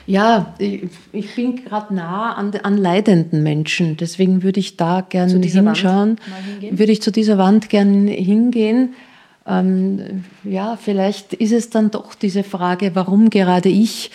Ja, 0.06 0.56
ich 0.60 1.36
bin 1.36 1.66
gerade 1.66 1.94
nah 1.94 2.34
an, 2.34 2.56
an, 2.64 2.78
leidenden 2.78 3.44
Menschen, 3.44 3.98
deswegen 3.98 4.42
würde 4.42 4.62
ich 4.62 4.78
da 4.78 5.02
gerne 5.02 5.38
hinschauen. 5.38 6.18
Würde 6.72 6.94
ich 6.94 7.02
zu 7.02 7.12
dieser 7.12 7.38
Wand 7.38 7.68
gerne 7.68 8.12
hingehen. 8.12 8.94
Ähm, 9.46 10.24
ja, 10.46 10.78
vielleicht 10.78 11.34
ist 11.34 11.52
es 11.52 11.70
dann 11.70 11.92
doch 11.92 12.16
diese 12.16 12.44
Frage, 12.44 12.92
warum 12.94 13.30
gerade 13.30 13.68
ich, 13.68 14.12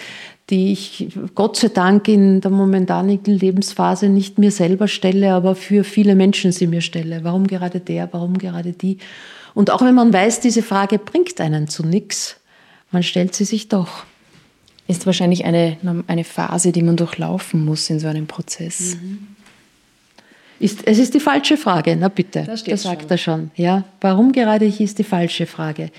die 0.53 0.71
ich 0.73 1.09
Gott 1.35 1.57
sei 1.57 1.69
Dank 1.69 2.07
in 2.07 2.41
der 2.41 2.53
momentanigen 2.53 3.35
Lebensphase 3.35 4.09
nicht 4.09 4.39
mir 4.39 4.53
selber 4.53 4.87
stelle, 4.87 5.33
aber 5.33 5.57
für 5.57 5.83
viele 5.83 6.15
Menschen 6.15 6.53
sie 6.53 6.69
mir 6.69 6.83
stelle. 6.83 7.25
Warum 7.25 7.49
gerade 7.49 7.81
der, 7.81 8.13
warum 8.13 8.39
gerade 8.39 8.73
die? 8.73 8.99
Und 9.55 9.71
auch 9.71 9.83
wenn 9.83 9.95
man 9.95 10.13
weiß, 10.13 10.41
diese 10.41 10.63
Frage 10.63 10.99
bringt 10.99 11.41
einen 11.41 11.69
zu 11.69 11.85
nichts, 11.85 12.37
man 12.91 13.03
stellt 13.03 13.35
sie 13.35 13.45
sich 13.45 13.69
doch 13.69 14.05
ist 14.89 15.07
wahrscheinlich 15.07 15.45
eine, 15.45 15.77
eine 16.07 16.25
Phase, 16.25 16.73
die 16.73 16.83
man 16.83 16.97
durchlaufen 16.97 17.65
muss 17.65 17.89
in 17.91 18.01
so 18.01 18.09
einem 18.09 18.27
Prozess. 18.27 18.97
Mhm. 18.97 19.29
Ist, 20.63 20.87
es 20.87 20.99
ist 20.99 21.15
die 21.15 21.21
falsche 21.21 21.57
Frage, 21.57 21.97
na 21.97 22.09
bitte, 22.09 22.45
das, 22.45 22.65
das 22.65 22.83
sagt 22.83 23.03
schon. 23.03 23.11
er 23.11 23.19
schon. 23.19 23.51
Ja, 23.57 23.85
warum 24.01 24.33
gerade 24.33 24.65
ich 24.65 24.81
ist 24.81 24.99
die 24.99 25.05
falsche 25.05 25.47
Frage. 25.47 25.91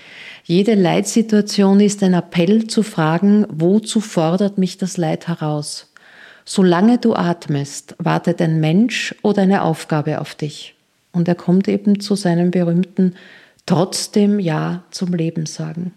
Jede 0.44 0.74
Leitsituation 0.74 1.80
ist 1.80 2.02
ein 2.02 2.14
Appell 2.14 2.66
zu 2.66 2.82
fragen, 2.82 3.46
wozu 3.50 4.00
fordert 4.00 4.58
mich 4.58 4.78
das 4.78 4.96
Leid 4.96 5.28
heraus? 5.28 5.92
Solange 6.44 6.98
du 6.98 7.14
atmest, 7.14 7.94
wartet 7.98 8.40
ein 8.42 8.60
Mensch 8.60 9.14
oder 9.22 9.42
eine 9.42 9.62
Aufgabe 9.62 10.20
auf 10.20 10.34
dich. 10.34 10.74
Und 11.12 11.28
er 11.28 11.34
kommt 11.34 11.68
eben 11.68 12.00
zu 12.00 12.16
seinem 12.16 12.50
berühmten 12.50 13.14
trotzdem 13.66 14.40
Ja 14.40 14.82
zum 14.90 15.14
Leben 15.14 15.46
sagen. 15.46 15.92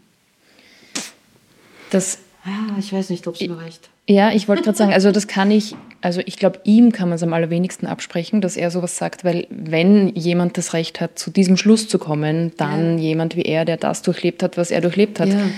Das 1.89 2.19
Ah, 2.47 2.79
ich 2.79 2.93
weiß 2.93 3.09
nicht, 3.09 3.27
ob 3.27 3.35
es 3.35 3.41
mir 3.41 3.57
reicht. 3.57 3.89
Ja, 4.09 4.31
ich 4.31 4.47
wollte 4.47 4.63
gerade 4.63 4.77
sagen, 4.77 4.93
also 4.93 5.11
das 5.11 5.27
kann 5.27 5.51
ich, 5.51 5.75
also 6.01 6.21
ich 6.25 6.37
glaube, 6.37 6.61
ihm 6.63 6.93
kann 6.93 7.09
man 7.09 7.17
es 7.17 7.23
am 7.23 7.33
allerwenigsten 7.33 7.87
absprechen, 7.87 8.39
dass 8.39 8.55
er 8.55 8.71
sowas 8.71 8.97
sagt, 8.97 9.25
weil 9.25 9.47
wenn 9.49 10.15
jemand 10.15 10.57
das 10.57 10.73
Recht 10.73 11.01
hat, 11.01 11.19
zu 11.19 11.29
diesem 11.29 11.57
Schluss 11.57 11.89
zu 11.89 11.99
kommen, 11.99 12.53
dann 12.55 12.97
ja. 12.97 13.03
jemand 13.03 13.35
wie 13.35 13.41
er, 13.41 13.65
der 13.65 13.75
das 13.75 14.03
durchlebt 14.03 14.43
hat, 14.43 14.55
was 14.55 14.71
er 14.71 14.79
durchlebt 14.79 15.19
hat. 15.19 15.27
Ja. 15.27 15.49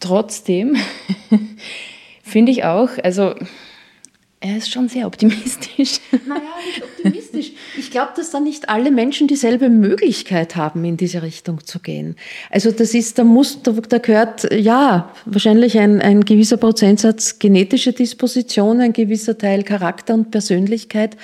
Trotzdem 0.00 0.76
finde 2.24 2.50
ich 2.50 2.64
auch, 2.64 2.88
also 3.04 3.36
er 4.42 4.56
ist 4.56 4.72
schon 4.72 4.88
sehr 4.88 5.06
optimistisch. 5.06 6.00
Naja, 6.26 6.40
nicht 6.66 6.82
optimistisch. 6.82 7.52
Ich 7.78 7.90
glaube, 7.90 8.12
dass 8.16 8.30
da 8.30 8.40
nicht 8.40 8.70
alle 8.70 8.90
Menschen 8.90 9.28
dieselbe 9.28 9.68
Möglichkeit 9.68 10.56
haben, 10.56 10.82
in 10.86 10.96
diese 10.96 11.22
Richtung 11.22 11.62
zu 11.66 11.78
gehen. 11.78 12.16
Also 12.48 12.70
das 12.70 12.94
ist, 12.94 13.18
da 13.18 13.24
muss, 13.24 13.62
da, 13.62 13.72
da 13.72 13.98
gehört, 13.98 14.50
ja, 14.50 15.12
wahrscheinlich 15.26 15.78
ein, 15.78 16.00
ein 16.00 16.24
gewisser 16.24 16.56
Prozentsatz 16.56 17.38
genetische 17.38 17.92
Disposition, 17.92 18.80
ein 18.80 18.94
gewisser 18.94 19.36
Teil 19.36 19.62
Charakter 19.62 20.14
und 20.14 20.30
Persönlichkeit. 20.30 21.18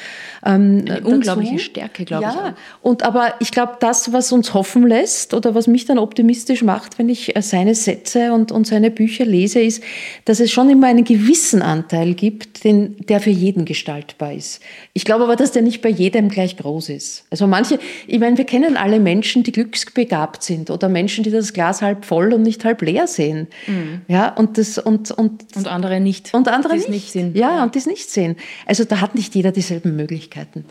Ähm, 0.44 0.84
Eine 0.86 1.00
unglaubliche 1.00 1.58
Stärke, 1.58 2.04
glaube 2.04 2.24
ja, 2.24 2.30
ich. 2.30 2.36
Ja, 2.36 2.54
und 2.82 3.02
aber 3.02 3.32
ich 3.40 3.50
glaube, 3.50 3.76
das, 3.80 4.12
was 4.12 4.30
uns 4.30 4.52
hoffen 4.52 4.86
lässt 4.86 5.32
oder 5.32 5.54
was 5.54 5.68
mich 5.68 5.86
dann 5.86 5.98
optimistisch 5.98 6.62
macht, 6.62 6.98
wenn 6.98 7.08
ich 7.08 7.32
seine 7.40 7.74
Sätze 7.74 8.34
und, 8.34 8.52
und 8.52 8.66
seine 8.66 8.90
Bücher 8.90 9.24
lese, 9.24 9.60
ist, 9.60 9.82
dass 10.26 10.38
es 10.38 10.50
schon 10.50 10.68
immer 10.68 10.88
einen 10.88 11.04
gewissen 11.04 11.62
Anteil 11.62 12.12
gibt, 12.12 12.62
den 12.64 13.05
der 13.08 13.20
für 13.20 13.30
jeden 13.30 13.64
gestaltbar 13.64 14.32
ist. 14.32 14.62
Ich 14.92 15.04
glaube 15.04 15.24
aber, 15.24 15.36
dass 15.36 15.52
der 15.52 15.62
nicht 15.62 15.82
bei 15.82 15.88
jedem 15.88 16.28
gleich 16.28 16.56
groß 16.56 16.90
ist. 16.90 17.24
Also 17.30 17.46
manche, 17.46 17.78
ich 18.06 18.18
meine, 18.18 18.36
wir 18.38 18.44
kennen 18.44 18.76
alle 18.76 19.00
Menschen, 19.00 19.42
die 19.42 19.52
glücksbegabt 19.52 20.42
sind 20.42 20.70
oder 20.70 20.88
Menschen, 20.88 21.24
die 21.24 21.30
das 21.30 21.52
Glas 21.52 21.82
halb 21.82 22.04
voll 22.04 22.32
und 22.32 22.42
nicht 22.42 22.64
halb 22.64 22.82
leer 22.82 23.06
sehen. 23.06 23.48
Mhm. 23.66 24.02
Ja, 24.08 24.28
und 24.34 24.58
das, 24.58 24.78
und, 24.78 25.10
und, 25.10 25.44
und 25.56 25.68
andere 25.68 26.00
nicht. 26.00 26.32
Und 26.34 26.48
andere 26.48 26.74
nicht. 26.74 26.88
nicht 26.88 27.12
sehen. 27.12 27.32
Ja, 27.34 27.56
ja, 27.56 27.62
und 27.62 27.76
das 27.76 27.86
nicht 27.86 28.10
sehen. 28.10 28.36
Also 28.66 28.84
da 28.84 29.00
hat 29.00 29.14
nicht 29.14 29.34
jeder 29.34 29.52
dieselben 29.52 29.96
Möglichkeiten. 29.96 30.64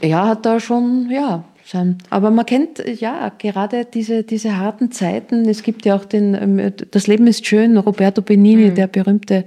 Er 0.00 0.26
hat 0.26 0.44
da 0.46 0.60
schon, 0.60 1.08
ja, 1.10 1.44
aber 2.10 2.30
man 2.30 2.44
kennt 2.44 2.84
ja 3.00 3.30
gerade 3.38 3.86
diese, 3.86 4.22
diese 4.22 4.58
harten 4.58 4.92
Zeiten. 4.92 5.48
Es 5.48 5.62
gibt 5.62 5.86
ja 5.86 5.96
auch 5.96 6.04
den, 6.04 6.34
ähm, 6.34 6.72
das 6.90 7.06
Leben 7.06 7.26
ist 7.26 7.46
schön, 7.46 7.76
Roberto 7.76 8.22
Benini, 8.22 8.70
mhm. 8.70 8.74
der 8.74 8.86
berühmte 8.86 9.44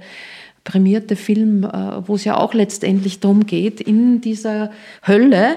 prämierte 0.68 1.16
Film, 1.16 1.64
äh, 1.64 2.06
wo 2.06 2.16
es 2.16 2.24
ja 2.24 2.36
auch 2.36 2.52
letztendlich 2.52 3.20
darum 3.20 3.46
geht, 3.46 3.80
in 3.80 4.20
dieser 4.20 4.70
Hölle 5.06 5.56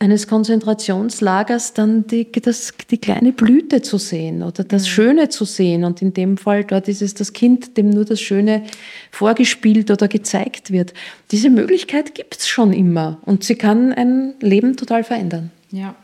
eines 0.00 0.26
Konzentrationslagers 0.26 1.74
dann 1.74 2.08
die, 2.08 2.30
das, 2.32 2.72
die 2.90 2.98
kleine 2.98 3.30
Blüte 3.30 3.82
zu 3.82 3.98
sehen 3.98 4.42
oder 4.42 4.64
das 4.64 4.82
mhm. 4.82 4.86
Schöne 4.86 5.28
zu 5.28 5.44
sehen. 5.44 5.84
Und 5.84 6.02
in 6.02 6.12
dem 6.12 6.38
Fall 6.38 6.64
dort 6.64 6.88
ist 6.88 7.02
es 7.02 7.14
das 7.14 7.32
Kind, 7.32 7.76
dem 7.76 7.90
nur 7.90 8.04
das 8.04 8.20
Schöne 8.20 8.64
vorgespielt 9.12 9.92
oder 9.92 10.08
gezeigt 10.08 10.72
wird. 10.72 10.92
Diese 11.30 11.48
Möglichkeit 11.48 12.16
gibt 12.16 12.38
es 12.38 12.48
schon 12.48 12.72
immer 12.72 13.18
und 13.24 13.44
sie 13.44 13.54
kann 13.54 13.92
ein 13.92 14.34
Leben 14.40 14.76
total 14.76 15.04
verändern. 15.04 15.52
Ja. 15.70 15.94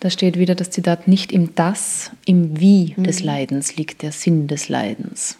Da 0.00 0.08
steht 0.08 0.38
wieder 0.38 0.54
das 0.54 0.70
Zitat, 0.70 1.08
nicht 1.08 1.30
im 1.30 1.54
Das, 1.54 2.10
im 2.24 2.58
Wie 2.58 2.94
mhm. 2.96 3.04
des 3.04 3.22
Leidens 3.22 3.76
liegt 3.76 4.00
der 4.00 4.12
Sinn 4.12 4.46
des 4.46 4.70
Leidens 4.70 5.36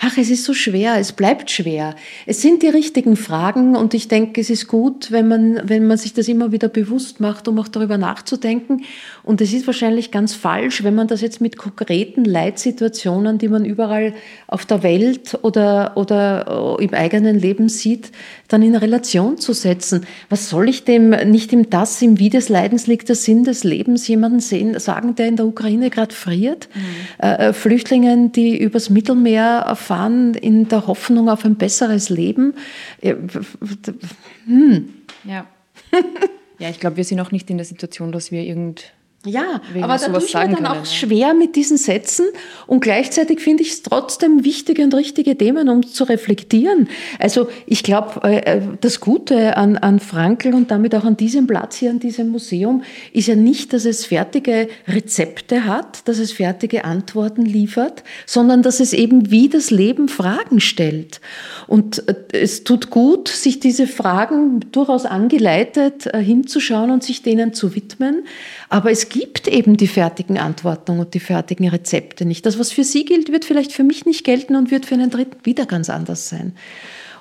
ach, 0.00 0.16
es 0.16 0.30
ist 0.30 0.44
so 0.44 0.54
schwer, 0.54 0.96
es 0.98 1.12
bleibt 1.12 1.50
schwer. 1.50 1.96
Es 2.24 2.40
sind 2.40 2.62
die 2.62 2.68
richtigen 2.68 3.16
Fragen 3.16 3.74
und 3.74 3.94
ich 3.94 4.06
denke, 4.06 4.40
es 4.40 4.48
ist 4.48 4.68
gut, 4.68 5.10
wenn 5.10 5.26
man, 5.26 5.60
wenn 5.64 5.86
man 5.86 5.98
sich 5.98 6.14
das 6.14 6.28
immer 6.28 6.52
wieder 6.52 6.68
bewusst 6.68 7.18
macht, 7.18 7.48
um 7.48 7.58
auch 7.58 7.66
darüber 7.66 7.98
nachzudenken. 7.98 8.84
Und 9.24 9.40
es 9.40 9.52
ist 9.52 9.66
wahrscheinlich 9.66 10.12
ganz 10.12 10.34
falsch, 10.34 10.84
wenn 10.84 10.94
man 10.94 11.08
das 11.08 11.20
jetzt 11.20 11.40
mit 11.40 11.58
konkreten 11.58 12.24
Leitsituationen, 12.24 13.38
die 13.38 13.48
man 13.48 13.64
überall 13.64 14.14
auf 14.46 14.64
der 14.66 14.84
Welt 14.84 15.36
oder, 15.42 15.96
oder 15.96 16.76
äh, 16.78 16.84
im 16.84 16.94
eigenen 16.94 17.38
Leben 17.38 17.68
sieht, 17.68 18.12
dann 18.46 18.62
in 18.62 18.76
Relation 18.76 19.36
zu 19.36 19.52
setzen. 19.52 20.06
Was 20.30 20.48
soll 20.48 20.68
ich 20.68 20.84
dem 20.84 21.10
nicht 21.10 21.52
im 21.52 21.70
Das, 21.70 22.00
im 22.02 22.20
Wie 22.20 22.30
des 22.30 22.48
Leidens 22.48 22.86
liegt 22.86 23.08
der 23.08 23.16
Sinn 23.16 23.42
des 23.42 23.64
Lebens 23.64 24.06
jemanden 24.06 24.40
sehen, 24.40 24.78
sagen, 24.78 25.16
der 25.16 25.26
in 25.26 25.36
der 25.36 25.46
Ukraine 25.46 25.90
gerade 25.90 26.14
friert? 26.14 26.68
Mhm. 26.72 26.80
Äh, 27.26 27.48
äh 27.48 27.52
Flüchtlingen, 27.52 28.30
die 28.30 28.56
übers 28.56 28.90
Mittelmeer 28.90 29.66
auf 29.70 29.87
fahren 29.88 30.34
in 30.34 30.68
der 30.68 30.86
Hoffnung 30.86 31.30
auf 31.30 31.46
ein 31.46 31.56
besseres 31.56 32.10
Leben. 32.10 32.54
Hm. 33.00 34.94
Ja. 35.24 35.46
ja, 36.58 36.68
ich 36.68 36.78
glaube, 36.78 36.98
wir 36.98 37.04
sind 37.04 37.20
auch 37.20 37.30
nicht 37.30 37.48
in 37.48 37.56
der 37.56 37.64
Situation, 37.64 38.12
dass 38.12 38.30
wir 38.30 38.42
irgend 38.42 38.92
ja, 39.26 39.60
aber 39.82 39.98
da 39.98 40.06
tue 40.06 40.24
ich 40.24 40.32
mir 40.32 40.40
dann 40.42 40.54
können, 40.54 40.66
auch 40.66 40.76
ja. 40.76 40.84
schwer 40.84 41.34
mit 41.34 41.56
diesen 41.56 41.76
Sätzen 41.76 42.26
und 42.68 42.78
gleichzeitig 42.80 43.40
finde 43.40 43.64
ich 43.64 43.70
es 43.70 43.82
trotzdem 43.82 44.44
wichtige 44.44 44.84
und 44.84 44.94
richtige 44.94 45.36
Themen, 45.36 45.68
um 45.68 45.84
zu 45.84 46.04
reflektieren. 46.04 46.88
Also 47.18 47.48
ich 47.66 47.82
glaube, 47.82 48.20
äh, 48.22 48.58
äh, 48.58 48.62
das 48.80 49.00
Gute 49.00 49.56
an, 49.56 49.76
an 49.76 49.98
Frankl 49.98 50.54
und 50.54 50.70
damit 50.70 50.94
auch 50.94 51.02
an 51.02 51.16
diesem 51.16 51.48
Platz 51.48 51.74
hier, 51.74 51.90
an 51.90 51.98
diesem 51.98 52.28
Museum, 52.28 52.84
ist 53.12 53.26
ja 53.26 53.34
nicht, 53.34 53.72
dass 53.72 53.86
es 53.86 54.06
fertige 54.06 54.68
Rezepte 54.86 55.64
hat, 55.64 56.06
dass 56.06 56.18
es 56.18 56.30
fertige 56.30 56.84
Antworten 56.84 57.42
liefert, 57.42 58.04
sondern 58.24 58.62
dass 58.62 58.78
es 58.78 58.92
eben 58.92 59.32
wie 59.32 59.48
das 59.48 59.72
Leben 59.72 60.06
Fragen 60.06 60.60
stellt. 60.60 61.20
Und 61.66 62.08
äh, 62.08 62.14
es 62.38 62.62
tut 62.62 62.90
gut, 62.90 63.26
sich 63.26 63.58
diese 63.58 63.88
Fragen 63.88 64.60
durchaus 64.70 65.06
angeleitet 65.06 66.04
hinzuschauen 66.14 66.92
und 66.92 67.02
sich 67.02 67.22
denen 67.22 67.52
zu 67.52 67.74
widmen. 67.74 68.22
Aber 68.70 68.90
es 68.90 69.08
gibt 69.08 69.48
eben 69.48 69.76
die 69.76 69.86
fertigen 69.86 70.38
Antworten 70.38 70.98
und 70.98 71.14
die 71.14 71.20
fertigen 71.20 71.68
Rezepte 71.68 72.26
nicht. 72.26 72.44
Das, 72.44 72.58
was 72.58 72.70
für 72.70 72.84
Sie 72.84 73.04
gilt, 73.04 73.32
wird 73.32 73.44
vielleicht 73.44 73.72
für 73.72 73.84
mich 73.84 74.04
nicht 74.04 74.24
gelten 74.24 74.56
und 74.56 74.70
wird 74.70 74.84
für 74.84 74.94
einen 74.94 75.10
Dritten 75.10 75.44
wieder 75.44 75.64
ganz 75.64 75.88
anders 75.88 76.28
sein. 76.28 76.52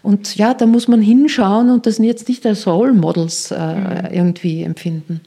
Und 0.04 0.36
ja, 0.36 0.54
da 0.54 0.66
muss 0.66 0.88
man 0.88 1.02
hinschauen 1.02 1.70
und 1.70 1.86
das 1.86 1.98
jetzt 2.00 2.28
nicht 2.28 2.46
als 2.46 2.68
Role 2.68 2.94
Models 2.94 3.52
äh, 3.52 3.76
mhm. 3.76 4.08
irgendwie 4.12 4.64
empfinden. 4.64 5.22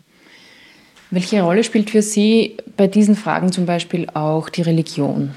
Welche 1.11 1.43
Rolle 1.43 1.65
spielt 1.65 1.91
für 1.91 2.03
Sie 2.03 2.57
bei 2.77 2.87
diesen 2.87 3.17
Fragen 3.17 3.51
zum 3.51 3.67
Beispiel 3.67 4.09
auch 4.15 4.49
die 4.49 4.63
Religion? 4.63 5.33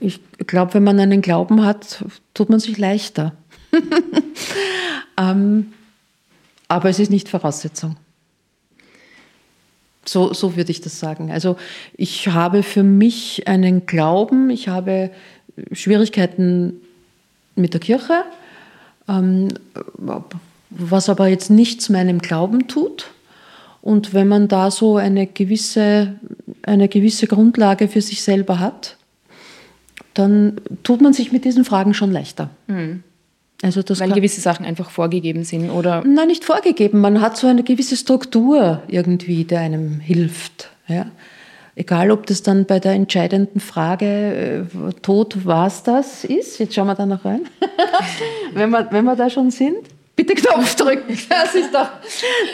Ich 0.00 0.20
glaube, 0.46 0.74
wenn 0.74 0.84
man 0.84 0.98
einen 0.98 1.22
Glauben 1.22 1.64
hat, 1.64 2.04
tut 2.34 2.48
man 2.48 2.58
sich 2.58 2.78
leichter. 2.78 3.32
ähm, 5.18 5.72
aber 6.68 6.88
es 6.88 6.98
ist 6.98 7.10
nicht 7.10 7.28
Voraussetzung. 7.28 7.96
So, 10.04 10.32
so 10.32 10.56
würde 10.56 10.70
ich 10.70 10.80
das 10.80 10.98
sagen. 10.98 11.30
Also 11.30 11.56
ich 11.96 12.28
habe 12.28 12.62
für 12.62 12.82
mich 12.82 13.46
einen 13.46 13.86
Glauben, 13.86 14.50
ich 14.50 14.68
habe 14.68 15.10
Schwierigkeiten 15.70 16.80
mit 17.54 17.72
der 17.72 17.80
Kirche, 17.80 18.24
ähm, 19.08 19.48
was 20.70 21.08
aber 21.08 21.28
jetzt 21.28 21.50
nichts 21.50 21.88
meinem 21.88 22.18
Glauben 22.18 22.66
tut. 22.66 23.10
Und 23.80 24.14
wenn 24.14 24.28
man 24.28 24.48
da 24.48 24.70
so 24.70 24.96
eine 24.96 25.26
gewisse, 25.26 26.14
eine 26.62 26.88
gewisse 26.88 27.26
Grundlage 27.26 27.88
für 27.88 28.00
sich 28.00 28.22
selber 28.22 28.60
hat, 28.60 28.96
dann 30.14 30.60
tut 30.82 31.00
man 31.00 31.12
sich 31.12 31.32
mit 31.32 31.44
diesen 31.44 31.64
Fragen 31.64 31.94
schon 31.94 32.12
leichter. 32.12 32.50
Mhm. 32.66 33.02
Also 33.62 33.82
das 33.82 34.00
Weil 34.00 34.10
gewisse 34.10 34.40
Sachen 34.40 34.66
einfach 34.66 34.90
vorgegeben 34.90 35.44
sind, 35.44 35.70
oder? 35.70 36.02
Nein, 36.04 36.26
nicht 36.26 36.44
vorgegeben. 36.44 37.00
Man 37.00 37.20
hat 37.20 37.36
so 37.36 37.46
eine 37.46 37.62
gewisse 37.62 37.96
Struktur 37.96 38.82
irgendwie, 38.88 39.44
der 39.44 39.60
einem 39.60 40.00
hilft. 40.00 40.68
Ja? 40.88 41.06
Egal, 41.76 42.10
ob 42.10 42.26
das 42.26 42.42
dann 42.42 42.66
bei 42.66 42.80
der 42.80 42.92
entscheidenden 42.92 43.60
Frage, 43.60 44.66
äh, 44.68 44.92
Tod, 45.00 45.46
was 45.46 45.84
das 45.84 46.24
ist. 46.24 46.58
Jetzt 46.58 46.74
schauen 46.74 46.88
wir 46.88 46.96
da 46.96 47.06
noch 47.06 47.24
rein. 47.24 47.42
wenn, 48.52 48.70
wir, 48.70 48.88
wenn 48.90 49.04
wir 49.04 49.14
da 49.14 49.30
schon 49.30 49.52
sind. 49.52 49.78
Bitte 50.14 50.34
Knopf 50.34 50.74
drücken. 50.74 51.18
Das 51.28 51.54
ist 51.54 51.72
doch, 51.72 51.88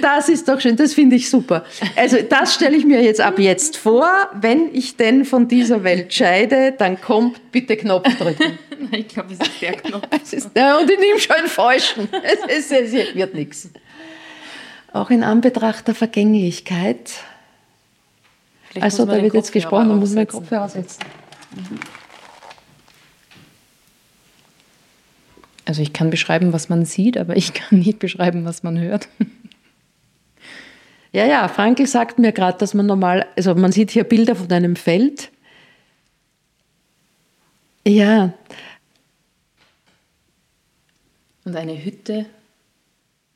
das 0.00 0.28
ist 0.28 0.46
doch 0.48 0.60
schön. 0.60 0.76
Das 0.76 0.94
finde 0.94 1.16
ich 1.16 1.28
super. 1.28 1.64
Also 1.96 2.18
das 2.22 2.54
stelle 2.54 2.76
ich 2.76 2.84
mir 2.84 3.02
jetzt 3.02 3.20
ab 3.20 3.38
jetzt 3.38 3.76
vor. 3.76 4.08
Wenn 4.40 4.72
ich 4.72 4.96
denn 4.96 5.24
von 5.24 5.48
dieser 5.48 5.82
Welt 5.82 6.14
scheide, 6.14 6.72
dann 6.72 7.00
kommt 7.00 7.50
bitte 7.50 7.76
Knopf 7.76 8.08
drücken. 8.16 8.58
ich 8.92 9.08
glaube, 9.08 9.32
es 9.32 9.40
ist 9.40 9.60
der 9.60 9.72
Knopf. 9.72 10.06
Ist, 10.32 10.50
ja, 10.56 10.76
und 10.78 10.88
ich 10.88 10.98
nehme 10.98 11.18
schon 11.18 11.46
falschen. 11.46 12.08
Es, 12.22 12.70
es, 12.70 12.92
es 12.92 13.14
wird 13.14 13.34
nichts. 13.34 13.68
Auch 14.92 15.10
in 15.10 15.24
Anbetracht 15.24 15.88
der 15.88 15.94
Vergänglichkeit. 15.94 17.12
also 18.78 19.04
da 19.04 19.20
wird 19.20 19.34
jetzt 19.34 19.52
gesprochen, 19.52 19.88
dann 19.88 19.98
muss 19.98 20.10
man 20.10 20.26
den 20.26 20.28
Kopfhörer 20.28 20.68
setzen. 20.68 21.00
Mhm. 21.56 21.80
Also 25.68 25.83
ich 25.83 25.92
kann 25.92 26.09
beschreiben, 26.09 26.54
was 26.54 26.70
man 26.70 26.87
sieht, 26.87 27.18
aber 27.18 27.37
ich 27.37 27.52
kann 27.54 27.81
nicht 27.81 27.98
beschreiben, 27.98 28.46
was 28.46 28.62
man 28.62 28.81
hört. 28.81 29.09
Ja, 31.12 31.26
ja, 31.26 31.46
Frankl 31.48 31.87
sagt 31.87 32.18
mir 32.18 32.33
gerade, 32.33 32.57
dass 32.57 32.72
man 32.72 32.87
normal, 32.87 33.26
also 33.37 33.54
man 33.54 33.70
sieht 33.70 33.90
hier 33.90 34.04
Bilder 34.04 34.35
von 34.35 34.50
einem 34.50 34.76
Feld. 34.76 35.31
Ja. 37.87 38.33
Und 41.44 41.54
eine 41.54 41.85
Hütte 41.85 42.24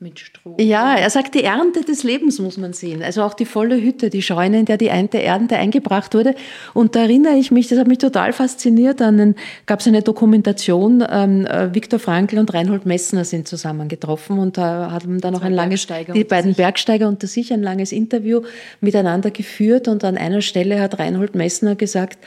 mit 0.03 0.19
Stroh. 0.19 0.57
Ja, 0.59 0.97
er 0.97 1.09
sagt, 1.09 1.35
die 1.35 1.45
Ernte 1.45 1.83
des 1.83 2.03
Lebens 2.03 2.39
muss 2.39 2.59
man 2.59 2.73
sehen. 2.73 3.03
Also 3.03 3.23
auch 3.23 3.35
die 3.35 3.45
volle 3.45 3.81
Hütte, 3.81 4.11
die 4.11 4.21
Scheune, 4.21 4.59
in 4.59 4.65
der 4.67 4.77
die 4.77 4.89
Ernte 4.89 5.57
eingebracht 5.57 6.15
wurde. 6.15 6.35
Und 6.75 6.97
da 6.97 7.01
erinnere 7.03 7.37
ich 7.37 7.51
mich, 7.51 7.69
das 7.69 7.79
hat 7.79 7.87
mich 7.87 7.99
total 7.99 8.33
fasziniert, 8.33 9.01
an 9.01 9.35
gab 9.67 9.81
es 9.81 9.87
eine 9.87 10.03
Dokumentation, 10.03 11.05
ähm, 11.09 11.47
äh, 11.47 11.75
Viktor 11.75 11.99
Frankl 11.99 12.39
und 12.39 12.53
Reinhold 12.53 12.85
Messner 12.85 13.25
sind 13.25 13.49
zusammengetroffen 13.49 14.39
und 14.39 14.59
da 14.59 14.91
haben 14.91 15.21
dann 15.21 15.33
noch 15.33 15.43
ein 15.43 15.53
langes, 15.53 15.87
die 16.15 16.25
beiden. 16.25 16.55
Bergsteiger 16.55 17.09
unter 17.09 17.27
sich 17.27 17.53
ein 17.53 17.63
langes 17.63 17.93
Interview 17.93 18.43
miteinander 18.81 19.31
geführt 19.31 19.89
und 19.89 20.05
an 20.05 20.17
einer 20.19 20.43
Stelle 20.43 20.81
hat 20.81 20.99
Reinhold 20.99 21.35
Messner 21.35 21.77
gesagt, 21.77 22.19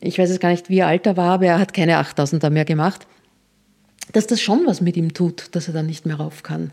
ich 0.00 0.18
weiß 0.18 0.30
jetzt 0.30 0.40
gar 0.40 0.50
nicht, 0.50 0.68
wie 0.68 0.82
alt 0.82 1.06
er 1.06 1.16
war, 1.16 1.34
aber 1.34 1.46
er 1.46 1.58
hat 1.58 1.72
keine 1.72 2.00
8000er 2.00 2.50
mehr 2.50 2.64
gemacht, 2.64 3.06
dass 4.12 4.26
das 4.26 4.40
schon 4.40 4.66
was 4.66 4.80
mit 4.80 4.96
ihm 4.96 5.14
tut, 5.14 5.54
dass 5.54 5.68
er 5.68 5.74
dann 5.74 5.86
nicht 5.86 6.06
mehr 6.06 6.16
rauf 6.16 6.42
kann. 6.42 6.72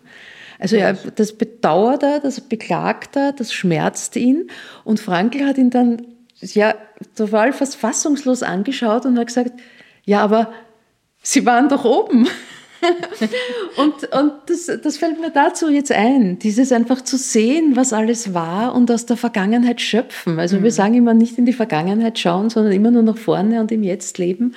Also 0.59 0.75
er, 0.75 0.93
das 0.93 1.33
bedauert 1.33 2.03
er, 2.03 2.19
das 2.19 2.41
beklagt 2.41 3.15
er, 3.15 3.31
das 3.31 3.53
schmerzt 3.53 4.15
ihn. 4.17 4.51
Und 4.83 4.99
Frankl 4.99 5.45
hat 5.45 5.57
ihn 5.57 5.69
dann 5.69 6.05
ja 6.41 6.75
total 7.15 7.53
fast 7.53 7.77
fassungslos 7.77 8.43
angeschaut 8.43 9.05
und 9.05 9.17
hat 9.17 9.27
gesagt, 9.27 9.53
ja, 10.05 10.21
aber 10.21 10.51
Sie 11.21 11.45
waren 11.45 11.69
doch 11.69 11.85
oben. 11.85 12.27
Und 13.77 13.93
und 14.13 14.33
das, 14.47 14.71
das 14.81 14.97
fällt 14.97 15.19
mir 15.19 15.31
dazu 15.31 15.69
jetzt 15.69 15.91
ein, 15.91 16.39
dieses 16.39 16.71
einfach 16.71 17.01
zu 17.01 17.17
sehen, 17.17 17.75
was 17.75 17.93
alles 17.93 18.33
war 18.33 18.73
und 18.73 18.89
aus 18.91 19.05
der 19.05 19.17
Vergangenheit 19.17 19.81
schöpfen. 19.81 20.39
Also 20.39 20.57
mhm. 20.57 20.63
wir 20.63 20.71
sagen 20.71 20.93
immer 20.95 21.13
nicht 21.13 21.37
in 21.37 21.45
die 21.45 21.53
Vergangenheit 21.53 22.19
schauen, 22.19 22.49
sondern 22.49 22.73
immer 22.73 22.91
nur 22.91 23.03
nach 23.03 23.17
vorne 23.17 23.59
und 23.59 23.71
im 23.71 23.83
Jetzt 23.83 24.17
leben. 24.17 24.55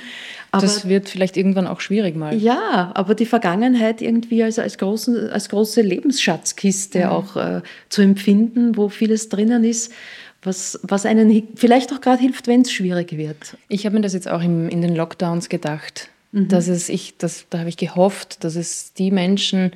Aber, 0.50 0.62
das 0.62 0.86
wird 0.86 1.08
vielleicht 1.08 1.36
irgendwann 1.36 1.66
auch 1.66 1.80
schwierig 1.80 2.14
mal. 2.14 2.36
Ja, 2.36 2.92
aber 2.94 3.14
die 3.14 3.26
Vergangenheit 3.26 4.02
irgendwie 4.02 4.42
als, 4.42 4.58
als, 4.58 4.76
großen, 4.76 5.30
als 5.30 5.48
große 5.48 5.80
Lebensschatzkiste 5.80 7.00
mhm. 7.00 7.04
auch 7.06 7.36
äh, 7.36 7.62
zu 7.88 8.02
empfinden, 8.02 8.76
wo 8.76 8.88
vieles 8.88 9.28
drinnen 9.30 9.64
ist, 9.64 9.92
was, 10.42 10.78
was 10.82 11.06
einen 11.06 11.48
vielleicht 11.54 11.92
auch 11.92 12.00
gerade 12.00 12.20
hilft, 12.20 12.48
wenn 12.48 12.62
es 12.62 12.72
schwierig 12.72 13.16
wird. 13.16 13.56
Ich 13.68 13.86
habe 13.86 13.96
mir 13.96 14.02
das 14.02 14.12
jetzt 14.12 14.28
auch 14.28 14.42
im, 14.42 14.68
in 14.68 14.82
den 14.82 14.94
Lockdowns 14.94 15.48
gedacht, 15.48 16.08
mhm. 16.32 16.48
dass 16.48 16.68
es, 16.68 16.88
ich, 16.88 17.16
das, 17.18 17.46
da 17.50 17.60
habe 17.60 17.68
ich 17.68 17.76
gehofft, 17.76 18.44
dass 18.44 18.56
es 18.56 18.92
die 18.94 19.10
Menschen, 19.10 19.72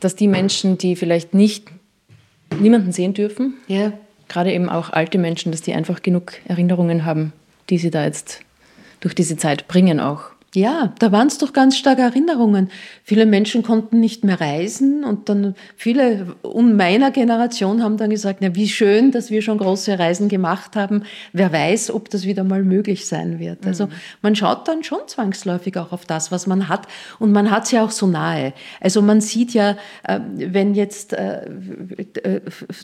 dass 0.00 0.16
die 0.16 0.28
Menschen, 0.28 0.78
die 0.78 0.96
vielleicht 0.96 1.34
nicht 1.34 1.68
niemanden 2.58 2.92
sehen 2.92 3.14
dürfen, 3.14 3.54
ja. 3.68 3.92
gerade 4.28 4.52
eben 4.52 4.68
auch 4.68 4.90
alte 4.90 5.18
Menschen, 5.18 5.52
dass 5.52 5.62
die 5.62 5.74
einfach 5.74 6.02
genug 6.02 6.32
Erinnerungen 6.46 7.04
haben, 7.04 7.32
die 7.70 7.78
sie 7.78 7.90
da 7.90 8.04
jetzt 8.04 8.40
durch 9.00 9.14
diese 9.14 9.36
Zeit 9.36 9.68
bringen 9.68 10.00
auch. 10.00 10.24
Ja, 10.54 10.92
da 10.98 11.12
waren 11.12 11.28
es 11.28 11.38
doch 11.38 11.54
ganz 11.54 11.78
starke 11.78 12.02
Erinnerungen. 12.02 12.68
Viele 13.04 13.24
Menschen 13.24 13.62
konnten 13.62 14.00
nicht 14.00 14.22
mehr 14.22 14.38
reisen 14.38 15.02
und 15.02 15.30
dann 15.30 15.54
viele 15.76 16.36
um 16.42 16.76
meiner 16.76 17.10
Generation 17.10 17.82
haben 17.82 17.96
dann 17.96 18.10
gesagt, 18.10 18.40
na, 18.42 18.54
wie 18.54 18.68
schön, 18.68 19.12
dass 19.12 19.30
wir 19.30 19.40
schon 19.40 19.56
große 19.56 19.98
Reisen 19.98 20.28
gemacht 20.28 20.76
haben. 20.76 21.04
Wer 21.32 21.54
weiß, 21.54 21.90
ob 21.94 22.10
das 22.10 22.26
wieder 22.26 22.44
mal 22.44 22.64
möglich 22.64 23.06
sein 23.06 23.38
wird. 23.38 23.66
Also 23.66 23.86
mhm. 23.86 23.92
man 24.20 24.36
schaut 24.36 24.68
dann 24.68 24.84
schon 24.84 24.98
zwangsläufig 25.06 25.78
auch 25.78 25.90
auf 25.90 26.04
das, 26.04 26.30
was 26.30 26.46
man 26.46 26.68
hat 26.68 26.86
und 27.18 27.32
man 27.32 27.50
hat 27.50 27.64
es 27.64 27.70
ja 27.70 27.82
auch 27.82 27.90
so 27.90 28.06
nahe. 28.06 28.52
Also 28.78 29.00
man 29.00 29.22
sieht 29.22 29.54
ja, 29.54 29.76
äh, 30.02 30.20
wenn 30.34 30.74
jetzt 30.74 31.14
äh, 31.14 31.46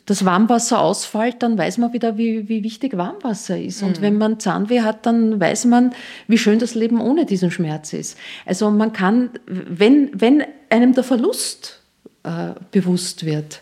das 0.07 0.25
Warmwasser 0.25 0.81
ausfällt, 0.81 1.43
dann 1.43 1.55
weiß 1.55 1.77
man 1.77 1.93
wieder, 1.93 2.17
wie, 2.17 2.49
wie 2.49 2.63
wichtig 2.63 2.97
Warmwasser 2.97 3.59
ist. 3.59 3.83
Und 3.83 3.99
mhm. 3.99 4.01
wenn 4.01 4.17
man 4.17 4.39
Zahnweh 4.39 4.81
hat, 4.81 5.05
dann 5.05 5.39
weiß 5.39 5.65
man, 5.65 5.91
wie 6.27 6.39
schön 6.39 6.57
das 6.57 6.73
Leben 6.73 6.99
ohne 6.99 7.27
diesen 7.27 7.51
Schmerz 7.59 7.91
ist. 7.93 8.17
Also 8.45 8.71
man 8.71 8.93
kann, 8.93 9.31
wenn, 9.45 10.09
wenn 10.13 10.43
einem 10.69 10.93
der 10.93 11.03
Verlust 11.03 11.81
äh, 12.23 12.53
bewusst 12.71 13.25
wird, 13.25 13.61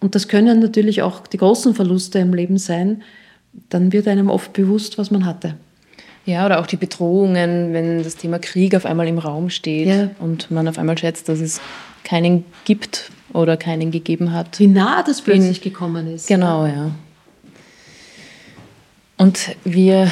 und 0.00 0.14
das 0.14 0.28
können 0.28 0.60
natürlich 0.60 1.02
auch 1.02 1.26
die 1.26 1.36
großen 1.36 1.74
Verluste 1.74 2.20
im 2.20 2.32
Leben 2.32 2.56
sein, 2.56 3.02
dann 3.68 3.92
wird 3.92 4.08
einem 4.08 4.30
oft 4.30 4.52
bewusst, 4.52 4.96
was 4.96 5.10
man 5.10 5.26
hatte. 5.26 5.56
Ja, 6.24 6.46
oder 6.46 6.60
auch 6.60 6.66
die 6.66 6.76
Bedrohungen, 6.76 7.72
wenn 7.72 8.02
das 8.02 8.16
Thema 8.16 8.38
Krieg 8.38 8.74
auf 8.74 8.86
einmal 8.86 9.08
im 9.08 9.18
Raum 9.18 9.50
steht 9.50 9.88
ja. 9.88 10.10
und 10.20 10.50
man 10.50 10.68
auf 10.68 10.78
einmal 10.78 10.96
schätzt, 10.96 11.28
dass 11.28 11.40
es 11.40 11.60
keinen 12.04 12.44
gibt 12.64 13.10
oder 13.32 13.56
keinen 13.56 13.90
gegeben 13.90 14.32
hat. 14.32 14.58
Wie 14.58 14.66
nah 14.66 15.02
das 15.02 15.20
plötzlich 15.22 15.64
In, 15.64 15.72
gekommen 15.72 16.06
ist. 16.06 16.28
Genau, 16.28 16.66
ja. 16.66 16.90
Und 19.16 19.56
wir 19.64 20.10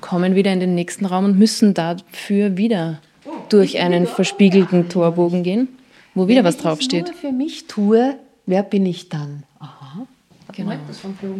kommen 0.00 0.34
wieder 0.34 0.52
in 0.52 0.60
den 0.60 0.74
nächsten 0.74 1.06
Raum 1.06 1.24
und 1.24 1.38
müssen 1.38 1.74
dafür 1.74 2.56
wieder 2.56 3.00
durch 3.48 3.78
einen 3.78 4.06
verspiegelten 4.06 4.88
Torbogen 4.88 5.42
gehen, 5.42 5.68
wo 6.14 6.28
wieder 6.28 6.44
was 6.44 6.56
draufsteht. 6.56 7.06
Wenn 7.06 7.14
ich 7.14 7.20
für 7.20 7.32
mich 7.32 7.66
tue, 7.66 8.16
wer 8.46 8.62
bin 8.62 8.86
ich 8.86 9.08
dann? 9.08 9.44
Aha. 9.58 10.06
Genau. 10.52 10.72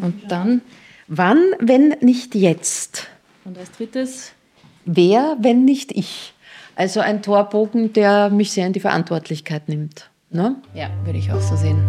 Und 0.00 0.22
dann? 0.28 0.60
Wann, 1.08 1.38
wenn 1.60 1.94
nicht 2.00 2.34
jetzt? 2.34 3.06
Und 3.44 3.56
als 3.58 3.70
drittes? 3.72 4.32
Wer, 4.84 5.36
wenn 5.40 5.64
nicht 5.64 5.92
ich? 5.92 6.34
Also 6.74 7.00
ein 7.00 7.22
Torbogen, 7.22 7.92
der 7.92 8.30
mich 8.30 8.52
sehr 8.52 8.66
in 8.66 8.72
die 8.72 8.80
Verantwortlichkeit 8.80 9.68
nimmt. 9.68 10.10
Ne? 10.30 10.56
Ja, 10.74 10.90
würde 11.04 11.18
ich 11.18 11.32
auch 11.32 11.40
so 11.40 11.56
sehen. 11.56 11.82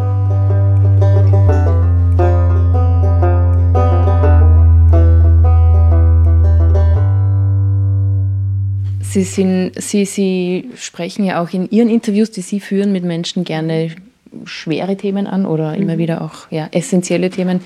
Sie, 9.18 9.24
sind, 9.24 9.72
Sie, 9.82 10.06
Sie 10.06 10.70
sprechen 10.76 11.26
ja 11.26 11.42
auch 11.42 11.52
in 11.52 11.68
Ihren 11.72 11.90
Interviews, 11.90 12.30
die 12.30 12.42
Sie 12.42 12.60
führen, 12.60 12.92
mit 12.92 13.04
Menschen 13.04 13.46
gerne 13.46 13.96
schwere 14.46 14.96
Themen 14.96 15.26
an 15.26 15.48
oder 15.48 15.76
mhm. 15.76 15.82
immer 15.82 15.98
wieder 15.98 16.22
auch 16.22 16.52
ja, 16.52 16.68
essentielle 16.72 17.32
Themen. 17.32 17.62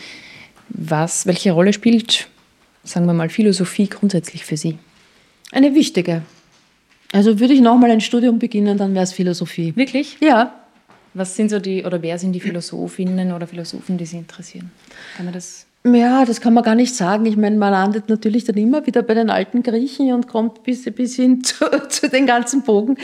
Was, 0.69 1.25
welche 1.25 1.51
Rolle 1.51 1.73
spielt, 1.73 2.29
sagen 2.85 3.05
wir 3.05 3.13
mal, 3.13 3.27
Philosophie 3.27 3.89
grundsätzlich 3.89 4.45
für 4.45 4.55
Sie? 4.55 4.77
Eine 5.51 5.75
wichtige. 5.75 6.21
Also 7.11 7.41
würde 7.41 7.53
ich 7.53 7.59
nochmal 7.59 7.91
ein 7.91 7.99
Studium 7.99 8.39
beginnen, 8.39 8.77
dann 8.77 8.93
wäre 8.93 9.03
es 9.03 9.11
Philosophie. 9.11 9.75
Wirklich? 9.75 10.15
Ja. 10.21 10.53
Was 11.13 11.35
sind 11.35 11.49
so 11.49 11.59
die, 11.59 11.83
oder 11.83 12.01
wer 12.01 12.17
sind 12.17 12.31
die 12.31 12.39
Philosophinnen 12.39 13.33
oder 13.33 13.45
Philosophen, 13.45 13.97
die 13.97 14.05
Sie 14.05 14.15
interessieren? 14.15 14.71
Kann 15.17 15.25
man 15.25 15.33
das 15.33 15.65
ja, 15.83 16.25
das 16.25 16.41
kann 16.41 16.53
man 16.53 16.63
gar 16.63 16.75
nicht 16.75 16.95
sagen. 16.95 17.25
Ich 17.25 17.37
meine, 17.37 17.57
man 17.57 17.71
landet 17.71 18.07
natürlich 18.07 18.43
dann 18.43 18.57
immer 18.57 18.85
wieder 18.85 19.01
bei 19.01 19.15
den 19.15 19.31
alten 19.31 19.63
Griechen 19.63 20.13
und 20.13 20.27
kommt 20.27 20.61
bis, 20.63 20.83
bis 20.91 21.15
hin 21.15 21.43
zu, 21.43 21.65
zu 21.89 22.07
den 22.07 22.27
ganzen 22.27 22.61
Bogen, 22.61 22.97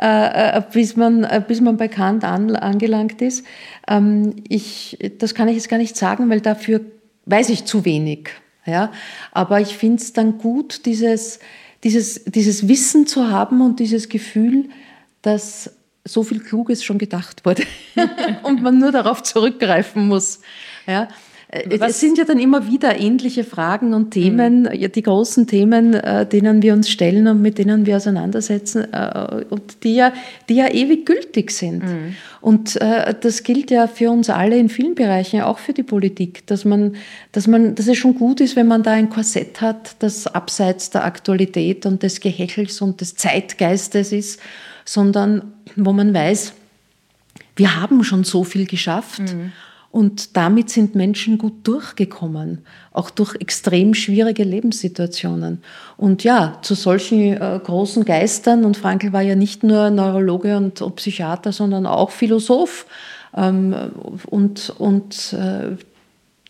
äh, 0.00 0.58
äh, 0.58 0.62
bis, 0.72 0.96
man, 0.96 1.24
äh, 1.24 1.42
bis 1.46 1.60
man 1.60 1.78
bei 1.78 1.88
Kant 1.88 2.24
an, 2.24 2.54
angelangt 2.54 3.22
ist. 3.22 3.46
Ähm, 3.88 4.36
ich, 4.46 4.98
das 5.18 5.34
kann 5.34 5.48
ich 5.48 5.54
jetzt 5.54 5.70
gar 5.70 5.78
nicht 5.78 5.96
sagen, 5.96 6.28
weil 6.28 6.42
dafür 6.42 6.82
weiß 7.24 7.48
ich 7.48 7.64
zu 7.64 7.86
wenig. 7.86 8.28
Ja? 8.66 8.92
Aber 9.32 9.60
ich 9.60 9.76
finde 9.76 10.02
es 10.02 10.12
dann 10.12 10.36
gut, 10.36 10.84
dieses, 10.84 11.38
dieses, 11.82 12.24
dieses 12.24 12.68
Wissen 12.68 13.06
zu 13.06 13.30
haben 13.30 13.62
und 13.62 13.80
dieses 13.80 14.10
Gefühl, 14.10 14.68
dass 15.22 15.74
so 16.04 16.22
viel 16.22 16.40
Kluges 16.40 16.84
schon 16.84 16.98
gedacht 16.98 17.44
wurde 17.46 17.64
und 18.42 18.62
man 18.62 18.78
nur 18.78 18.92
darauf 18.92 19.22
zurückgreifen 19.22 20.08
muss. 20.08 20.40
Ja? 20.86 21.08
Äh, 21.48 21.80
Was? 21.80 21.92
Es 21.92 22.00
sind 22.00 22.18
ja 22.18 22.24
dann 22.24 22.38
immer 22.38 22.66
wieder 22.66 22.98
ähnliche 22.98 23.42
Fragen 23.42 23.94
und 23.94 24.10
Themen, 24.10 24.62
mhm. 24.62 24.92
die 24.92 25.02
großen 25.02 25.46
Themen, 25.46 25.94
äh, 25.94 26.26
denen 26.26 26.62
wir 26.62 26.74
uns 26.74 26.90
stellen 26.90 27.26
und 27.26 27.40
mit 27.40 27.58
denen 27.58 27.86
wir 27.86 27.96
auseinandersetzen 27.96 28.92
äh, 28.92 29.44
und 29.48 29.82
die 29.82 29.94
ja, 29.94 30.12
die 30.48 30.56
ja 30.56 30.68
ewig 30.68 31.06
gültig 31.06 31.50
sind. 31.50 31.84
Mhm. 31.84 32.14
Und 32.40 32.78
das 32.78 33.42
gilt 33.42 33.70
ja 33.72 33.88
für 33.88 34.10
uns 34.10 34.30
alle 34.30 34.56
in 34.56 34.68
vielen 34.68 34.94
Bereichen, 34.94 35.40
auch 35.40 35.58
für 35.58 35.72
die 35.72 35.82
Politik, 35.82 36.46
dass 36.46 36.64
man, 36.64 36.94
dass 37.32 37.48
man, 37.48 37.74
dass 37.74 37.88
es 37.88 37.98
schon 37.98 38.14
gut 38.14 38.40
ist, 38.40 38.54
wenn 38.54 38.68
man 38.68 38.84
da 38.84 38.92
ein 38.92 39.10
Korsett 39.10 39.60
hat, 39.60 39.96
das 39.98 40.28
abseits 40.28 40.90
der 40.90 41.04
Aktualität 41.04 41.84
und 41.84 42.04
des 42.04 42.20
Gehechels 42.20 42.80
und 42.80 43.00
des 43.00 43.16
Zeitgeistes 43.16 44.12
ist, 44.12 44.40
sondern 44.84 45.52
wo 45.74 45.92
man 45.92 46.14
weiß, 46.14 46.52
wir 47.56 47.80
haben 47.80 48.04
schon 48.04 48.22
so 48.22 48.44
viel 48.44 48.66
geschafft. 48.66 49.20
Mhm. 49.20 49.52
Und 49.90 50.36
damit 50.36 50.68
sind 50.68 50.94
Menschen 50.94 51.38
gut 51.38 51.66
durchgekommen, 51.66 52.58
auch 52.92 53.08
durch 53.08 53.34
extrem 53.40 53.94
schwierige 53.94 54.44
Lebenssituationen. 54.44 55.62
Und 55.96 56.24
ja, 56.24 56.58
zu 56.60 56.74
solchen 56.74 57.40
äh, 57.40 57.60
großen 57.64 58.04
Geistern, 58.04 58.64
und 58.64 58.76
Frankl 58.76 59.12
war 59.12 59.22
ja 59.22 59.34
nicht 59.34 59.62
nur 59.62 59.90
Neurologe 59.90 60.56
und, 60.58 60.82
und 60.82 60.96
Psychiater, 60.96 61.52
sondern 61.52 61.86
auch 61.86 62.10
Philosoph. 62.10 62.86
Ähm, 63.34 63.74
und 64.26 64.70
und 64.78 65.32
äh, 65.32 65.76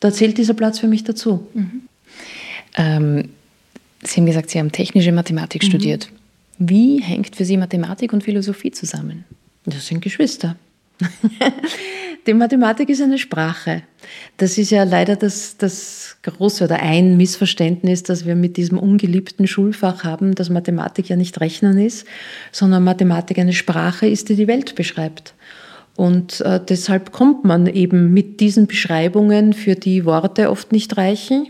da 0.01 0.13
zählt 0.13 0.39
dieser 0.39 0.55
Platz 0.55 0.79
für 0.79 0.89
mich 0.89 1.05
dazu. 1.05 1.47
Mhm. 1.55 1.83
Ähm, 2.77 3.29
Sie 4.03 4.21
haben 4.21 4.27
gesagt, 4.27 4.51
Sie 4.51 4.59
haben 4.59 4.71
technische 4.71 5.13
Mathematik 5.13 5.63
mhm. 5.63 5.67
studiert. 5.67 6.09
Wie 6.59 7.01
hängt 7.01 7.37
für 7.37 7.45
Sie 7.45 7.57
Mathematik 7.57 8.13
und 8.13 8.25
Philosophie 8.25 8.71
zusammen? 8.71 9.25
Das 9.65 9.87
sind 9.87 10.01
Geschwister. 10.01 10.57
Die 12.27 12.35
Mathematik 12.35 12.91
ist 12.91 13.01
eine 13.01 13.19
Sprache. 13.19 13.83
Das 14.37 14.59
ist 14.59 14.71
ja 14.71 14.85
leider 14.85 15.17
das, 15.17 15.57
das 15.57 16.17
große 16.23 16.65
oder 16.65 16.81
ein 16.81 17.17
Missverständnis, 17.17 18.03
das 18.03 18.27
wir 18.27 18.35
mit 18.35 18.57
diesem 18.57 18.79
ungeliebten 18.79 19.47
Schulfach 19.47 20.05
haben, 20.05 20.35
dass 20.35 20.51
Mathematik 20.51 21.09
ja 21.09 21.17
nicht 21.17 21.41
Rechnen 21.41 21.79
ist, 21.79 22.07
sondern 22.53 22.85
Mathematik 22.85 23.39
eine 23.39 23.55
Sprache 23.55 24.07
ist, 24.07 24.29
die 24.29 24.37
die 24.37 24.49
Welt 24.49 24.75
beschreibt. 24.75 25.35
Und 25.97 26.43
äh, 26.43 26.61
deshalb 26.65 27.11
kommt 27.11 27.45
man 27.45 27.67
eben 27.67 28.13
mit 28.13 28.39
diesen 28.39 28.69
Beschreibungen, 28.69 29.53
für 29.53 29.75
die 29.75 30.05
Worte 30.05 30.51
oft 30.51 30.71
nicht 30.71 30.97
reichen. 30.97 31.49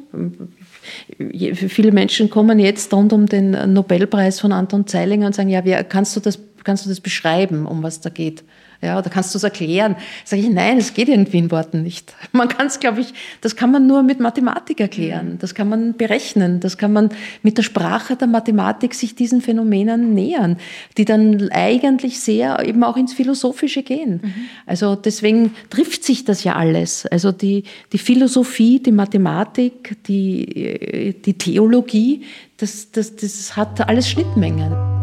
Viele 1.52 1.92
Menschen 1.92 2.30
kommen 2.30 2.58
jetzt 2.58 2.94
rund 2.94 3.12
um 3.12 3.26
den 3.26 3.50
Nobelpreis 3.74 4.40
von 4.40 4.52
Anton 4.52 4.86
Zeilinger 4.86 5.26
und 5.26 5.34
sagen, 5.34 5.50
ja, 5.50 5.66
wie, 5.66 5.76
kannst, 5.86 6.16
du 6.16 6.20
das, 6.20 6.38
kannst 6.64 6.86
du 6.86 6.88
das 6.88 7.00
beschreiben, 7.00 7.66
um 7.66 7.82
was 7.82 8.00
da 8.00 8.08
geht? 8.08 8.42
Ja, 8.80 8.96
oder 8.96 9.10
kannst 9.10 9.34
du 9.34 9.38
es 9.38 9.42
erklären? 9.42 9.96
Sage 10.24 10.42
ich, 10.42 10.48
nein, 10.48 10.78
es 10.78 10.94
geht 10.94 11.08
irgendwie 11.08 11.38
in 11.38 11.50
Worten 11.50 11.82
nicht. 11.82 12.14
Man 12.32 12.46
kann 12.48 12.68
es, 12.68 12.78
glaube 12.78 13.00
ich, 13.00 13.12
das 13.40 13.56
kann 13.56 13.72
man 13.72 13.88
nur 13.88 14.04
mit 14.04 14.20
Mathematik 14.20 14.80
erklären. 14.80 15.32
Mhm. 15.32 15.38
Das 15.38 15.54
kann 15.54 15.68
man 15.68 15.96
berechnen. 15.96 16.60
Das 16.60 16.78
kann 16.78 16.92
man 16.92 17.08
mit 17.42 17.58
der 17.58 17.64
Sprache 17.64 18.14
der 18.14 18.28
Mathematik 18.28 18.94
sich 18.94 19.16
diesen 19.16 19.40
Phänomenen 19.40 20.14
nähern, 20.14 20.58
die 20.96 21.04
dann 21.04 21.50
eigentlich 21.50 22.20
sehr 22.20 22.64
eben 22.64 22.84
auch 22.84 22.96
ins 22.96 23.14
Philosophische 23.14 23.82
gehen. 23.82 24.20
Mhm. 24.22 24.34
Also 24.66 24.94
deswegen 24.94 25.54
trifft 25.70 26.04
sich 26.04 26.24
das 26.24 26.44
ja 26.44 26.54
alles. 26.54 27.04
Also 27.06 27.32
die, 27.32 27.64
die 27.92 27.98
Philosophie, 27.98 28.80
die 28.80 28.92
Mathematik, 28.92 29.96
die, 30.06 31.16
die 31.24 31.34
Theologie, 31.34 32.22
das, 32.58 32.90
das, 32.92 33.16
das 33.16 33.56
hat 33.56 33.88
alles 33.88 34.08
Schnittmengen. 34.08 34.97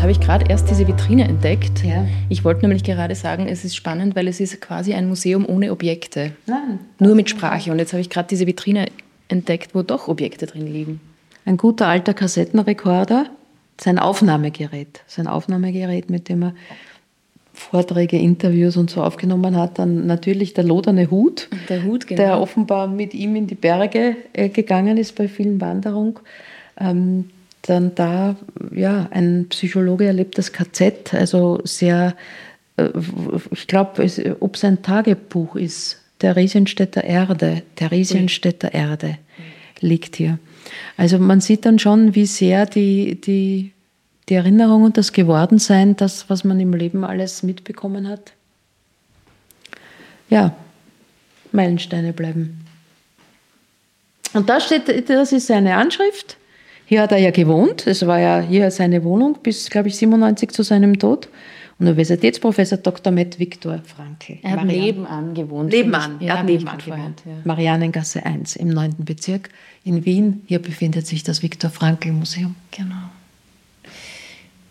Habe 0.00 0.12
ich 0.12 0.20
gerade 0.20 0.46
erst 0.48 0.70
diese 0.70 0.88
Vitrine 0.88 1.24
entdeckt. 1.24 1.84
Ja. 1.84 2.06
Ich 2.30 2.42
wollte 2.42 2.62
nämlich 2.62 2.84
gerade 2.84 3.14
sagen, 3.14 3.46
es 3.46 3.64
ist 3.64 3.76
spannend, 3.76 4.16
weil 4.16 4.28
es 4.28 4.40
ist 4.40 4.58
quasi 4.60 4.94
ein 4.94 5.08
Museum 5.08 5.46
ohne 5.46 5.70
Objekte. 5.72 6.32
Nein. 6.46 6.78
Nur 6.98 7.14
mit 7.14 7.28
Sprache. 7.28 7.70
Und 7.70 7.78
jetzt 7.78 7.92
habe 7.92 8.00
ich 8.00 8.08
gerade 8.08 8.26
diese 8.28 8.46
Vitrine 8.46 8.86
entdeckt, 9.28 9.74
wo 9.74 9.82
doch 9.82 10.08
Objekte 10.08 10.46
drin 10.46 10.66
liegen. 10.66 11.00
Ein 11.44 11.58
guter 11.58 11.86
alter 11.86 12.14
Kassettenrekorder, 12.14 13.26
sein 13.78 13.98
Aufnahmegerät. 13.98 15.02
Sein 15.06 15.26
Aufnahmegerät, 15.26 16.08
mit 16.08 16.28
dem 16.30 16.42
er 16.44 16.54
Vorträge, 17.52 18.18
Interviews 18.18 18.78
und 18.78 18.90
so 18.90 19.02
aufgenommen 19.02 19.56
hat. 19.56 19.78
Dann 19.78 20.06
natürlich 20.06 20.54
der 20.54 20.64
loderne 20.64 21.10
Hut, 21.10 21.48
der, 21.68 21.84
Hut, 21.84 22.06
genau. 22.06 22.22
der 22.22 22.40
offenbar 22.40 22.86
mit 22.88 23.12
ihm 23.12 23.36
in 23.36 23.46
die 23.46 23.54
Berge 23.54 24.16
äh, 24.32 24.48
gegangen 24.48 24.96
ist 24.96 25.14
bei 25.14 25.28
vielen 25.28 25.60
Wanderungen. 25.60 26.14
Ähm, 26.78 27.28
dann 27.62 27.94
da, 27.94 28.36
ja, 28.74 29.08
ein 29.10 29.46
Psychologe 29.50 30.06
erlebt 30.06 30.38
das 30.38 30.52
KZ, 30.52 31.14
also 31.14 31.60
sehr, 31.64 32.16
äh, 32.76 32.88
ich 33.50 33.66
glaube, 33.66 34.06
ob 34.40 34.54
es 34.56 34.64
ein 34.64 34.82
Tagebuch 34.82 35.56
ist, 35.56 35.98
Theresienstädter 36.18 37.04
Erde, 37.04 37.62
Theresienstädter 37.76 38.72
Erde 38.74 39.18
liegt 39.80 40.16
hier. 40.16 40.38
Also 40.96 41.18
man 41.18 41.40
sieht 41.40 41.64
dann 41.64 41.78
schon, 41.78 42.14
wie 42.14 42.26
sehr 42.26 42.66
die, 42.66 43.20
die, 43.20 43.72
die 44.28 44.34
Erinnerung 44.34 44.82
und 44.82 44.96
das 44.96 45.12
Gewordensein, 45.12 45.96
das, 45.96 46.28
was 46.28 46.44
man 46.44 46.60
im 46.60 46.74
Leben 46.74 47.04
alles 47.04 47.42
mitbekommen 47.42 48.06
hat, 48.08 48.32
ja, 50.28 50.54
Meilensteine 51.52 52.12
bleiben. 52.12 52.64
Und 54.32 54.48
da 54.48 54.60
steht, 54.60 55.10
das 55.10 55.32
ist 55.32 55.48
seine 55.48 55.76
Anschrift. 55.76 56.36
Hier 56.90 57.02
hat 57.02 57.12
er 57.12 57.18
ja 57.18 57.30
gewohnt. 57.30 57.86
Es 57.86 58.04
war 58.04 58.18
ja 58.18 58.40
hier 58.40 58.68
seine 58.72 59.04
Wohnung 59.04 59.38
bis, 59.44 59.70
glaube 59.70 59.86
ich, 59.86 59.96
97 59.96 60.50
zu 60.50 60.64
seinem 60.64 60.98
Tod. 60.98 61.28
Universitätsprofessor 61.78 62.78
Dr. 62.78 63.12
Matt 63.12 63.38
Viktor 63.38 63.80
Frankl. 63.84 64.38
Er 64.42 64.50
hat 64.50 64.64
Marian. 64.64 64.84
nebenan 64.84 65.34
gewohnt. 65.34 65.70
Nebenan, 65.70 66.20
er 66.20 66.40
hat 66.40 66.46
nebenan 66.46 66.78
gewohnt. 66.78 67.22
Ja. 67.24 67.32
Marianengasse 67.44 68.26
1 68.26 68.56
im 68.56 68.70
9. 68.70 68.96
Bezirk 69.04 69.50
in 69.84 70.04
Wien. 70.04 70.42
Hier 70.46 70.58
befindet 70.58 71.06
sich 71.06 71.22
das 71.22 71.44
Viktor 71.44 71.70
Frankl 71.70 72.10
Museum. 72.10 72.56
Genau. 72.72 72.96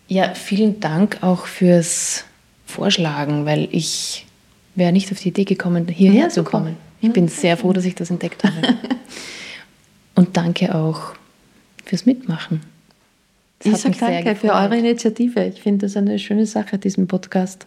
Ja, 0.06 0.34
vielen 0.34 0.78
Dank 0.78 1.22
auch 1.22 1.46
fürs 1.46 2.26
Vorschlagen, 2.66 3.46
weil 3.46 3.66
ich 3.72 4.26
wäre 4.74 4.92
nicht 4.92 5.10
auf 5.10 5.20
die 5.20 5.30
Idee 5.30 5.44
gekommen, 5.44 5.88
hierher 5.88 6.24
ja, 6.24 6.28
zu 6.28 6.44
kommen. 6.44 6.76
Ich 7.00 7.14
bin 7.14 7.28
sehr 7.28 7.56
froh, 7.56 7.72
dass 7.72 7.86
ich 7.86 7.94
das 7.94 8.10
entdeckt 8.10 8.44
habe. 8.44 8.76
Und 10.14 10.36
danke 10.36 10.74
auch 10.74 11.14
fürs 11.90 12.06
Mitmachen. 12.06 12.60
Das 13.58 13.84
ich 13.84 13.96
sage 13.98 14.22
danke 14.22 14.36
für 14.36 14.52
eure 14.52 14.78
Initiative. 14.78 15.44
Ich 15.44 15.60
finde 15.60 15.86
das 15.86 15.96
eine 15.96 16.18
schöne 16.18 16.46
Sache, 16.46 16.78
diesen 16.78 17.08
Podcast. 17.08 17.66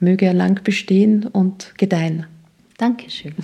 Möge 0.00 0.26
er 0.26 0.32
lang 0.32 0.64
bestehen 0.64 1.26
und 1.26 1.74
gedeihen. 1.76 2.26
Dankeschön. 2.78 3.34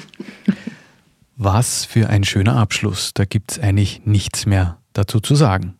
Was 1.37 1.85
für 1.85 2.09
ein 2.09 2.25
schöner 2.25 2.57
Abschluss. 2.57 3.13
Da 3.15 3.25
gibt 3.25 3.53
es 3.53 3.59
eigentlich 3.61 4.03
nichts 4.07 4.47
mehr 4.47 4.79
dazu 4.95 5.21
zu 5.21 5.35
sagen. 5.35 5.75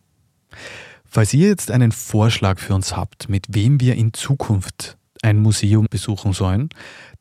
Falls 1.03 1.33
ihr 1.33 1.47
jetzt 1.47 1.71
einen 1.71 1.91
Vorschlag 1.91 2.59
für 2.59 2.75
uns 2.75 2.95
habt, 2.95 3.27
mit 3.27 3.47
wem 3.49 3.81
wir 3.81 3.95
in 3.95 4.13
Zukunft 4.13 4.97
ein 5.23 5.39
Museum 5.39 5.87
besuchen 5.89 6.33
sollen, 6.33 6.69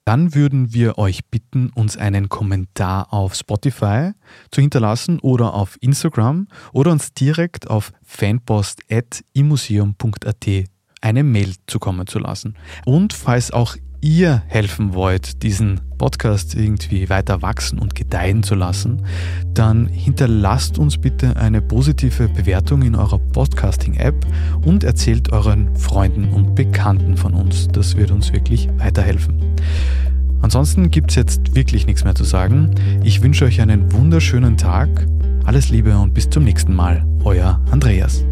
dann 0.04 0.34
würden 0.34 0.74
wir 0.74 0.98
euch 0.98 1.24
bitten, 1.26 1.70
uns 1.74 1.96
einen 1.96 2.28
Kommentar 2.28 3.12
auf 3.12 3.34
Spotify 3.34 4.12
zu 4.50 4.60
hinterlassen 4.60 5.20
oder 5.20 5.54
auf 5.54 5.78
Instagram 5.80 6.48
oder 6.72 6.90
uns 6.90 7.12
direkt 7.12 7.70
auf 7.70 7.92
fanpost.imuseum.at 8.02 10.46
eine 11.02 11.24
Mail 11.24 11.54
zukommen 11.66 12.06
zu 12.06 12.18
lassen. 12.18 12.56
Und 12.84 13.12
falls 13.12 13.52
auch 13.52 13.76
ihr 14.00 14.42
helfen 14.46 14.94
wollt, 14.94 15.42
diesen 15.42 15.80
Podcast 15.98 16.54
irgendwie 16.54 17.10
weiter 17.10 17.42
wachsen 17.42 17.78
und 17.78 17.94
gedeihen 17.94 18.42
zu 18.42 18.54
lassen, 18.54 19.02
dann 19.52 19.86
hinterlasst 19.86 20.78
uns 20.78 20.96
bitte 20.96 21.36
eine 21.36 21.60
positive 21.60 22.28
Bewertung 22.28 22.82
in 22.82 22.94
eurer 22.94 23.18
Podcasting-App 23.18 24.14
und 24.64 24.84
erzählt 24.84 25.32
euren 25.32 25.76
Freunden 25.76 26.30
und 26.32 26.54
Bekannten 26.54 27.16
von 27.16 27.34
uns. 27.34 27.68
Das 27.68 27.96
wird 27.96 28.10
uns 28.10 28.32
wirklich 28.32 28.68
weiterhelfen. 28.78 29.40
Ansonsten 30.40 30.90
gibt 30.90 31.10
es 31.10 31.16
jetzt 31.16 31.54
wirklich 31.54 31.86
nichts 31.86 32.04
mehr 32.04 32.14
zu 32.14 32.24
sagen. 32.24 32.74
Ich 33.02 33.22
wünsche 33.22 33.44
euch 33.44 33.60
einen 33.60 33.92
wunderschönen 33.92 34.56
Tag. 34.56 34.88
Alles 35.44 35.68
Liebe 35.68 35.96
und 35.98 36.14
bis 36.14 36.30
zum 36.30 36.44
nächsten 36.44 36.74
Mal. 36.74 37.04
Euer 37.24 37.60
Andreas. 37.70 38.24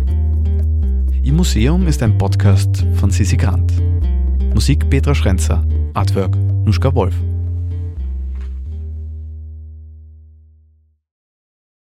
Im 1.23 1.37
Museum 1.37 1.87
ist 1.87 2.03
ein 2.03 2.17
Podcast 2.17 2.87
von 2.95 3.11
Sisi 3.11 3.37
Grant. 3.37 3.71
Musik 4.55 4.89
Petra 4.91 5.15
Schrenzer, 5.15 5.65
Artwork 5.95 6.37
Nuschka 6.65 6.95
Wolf. 6.95 7.15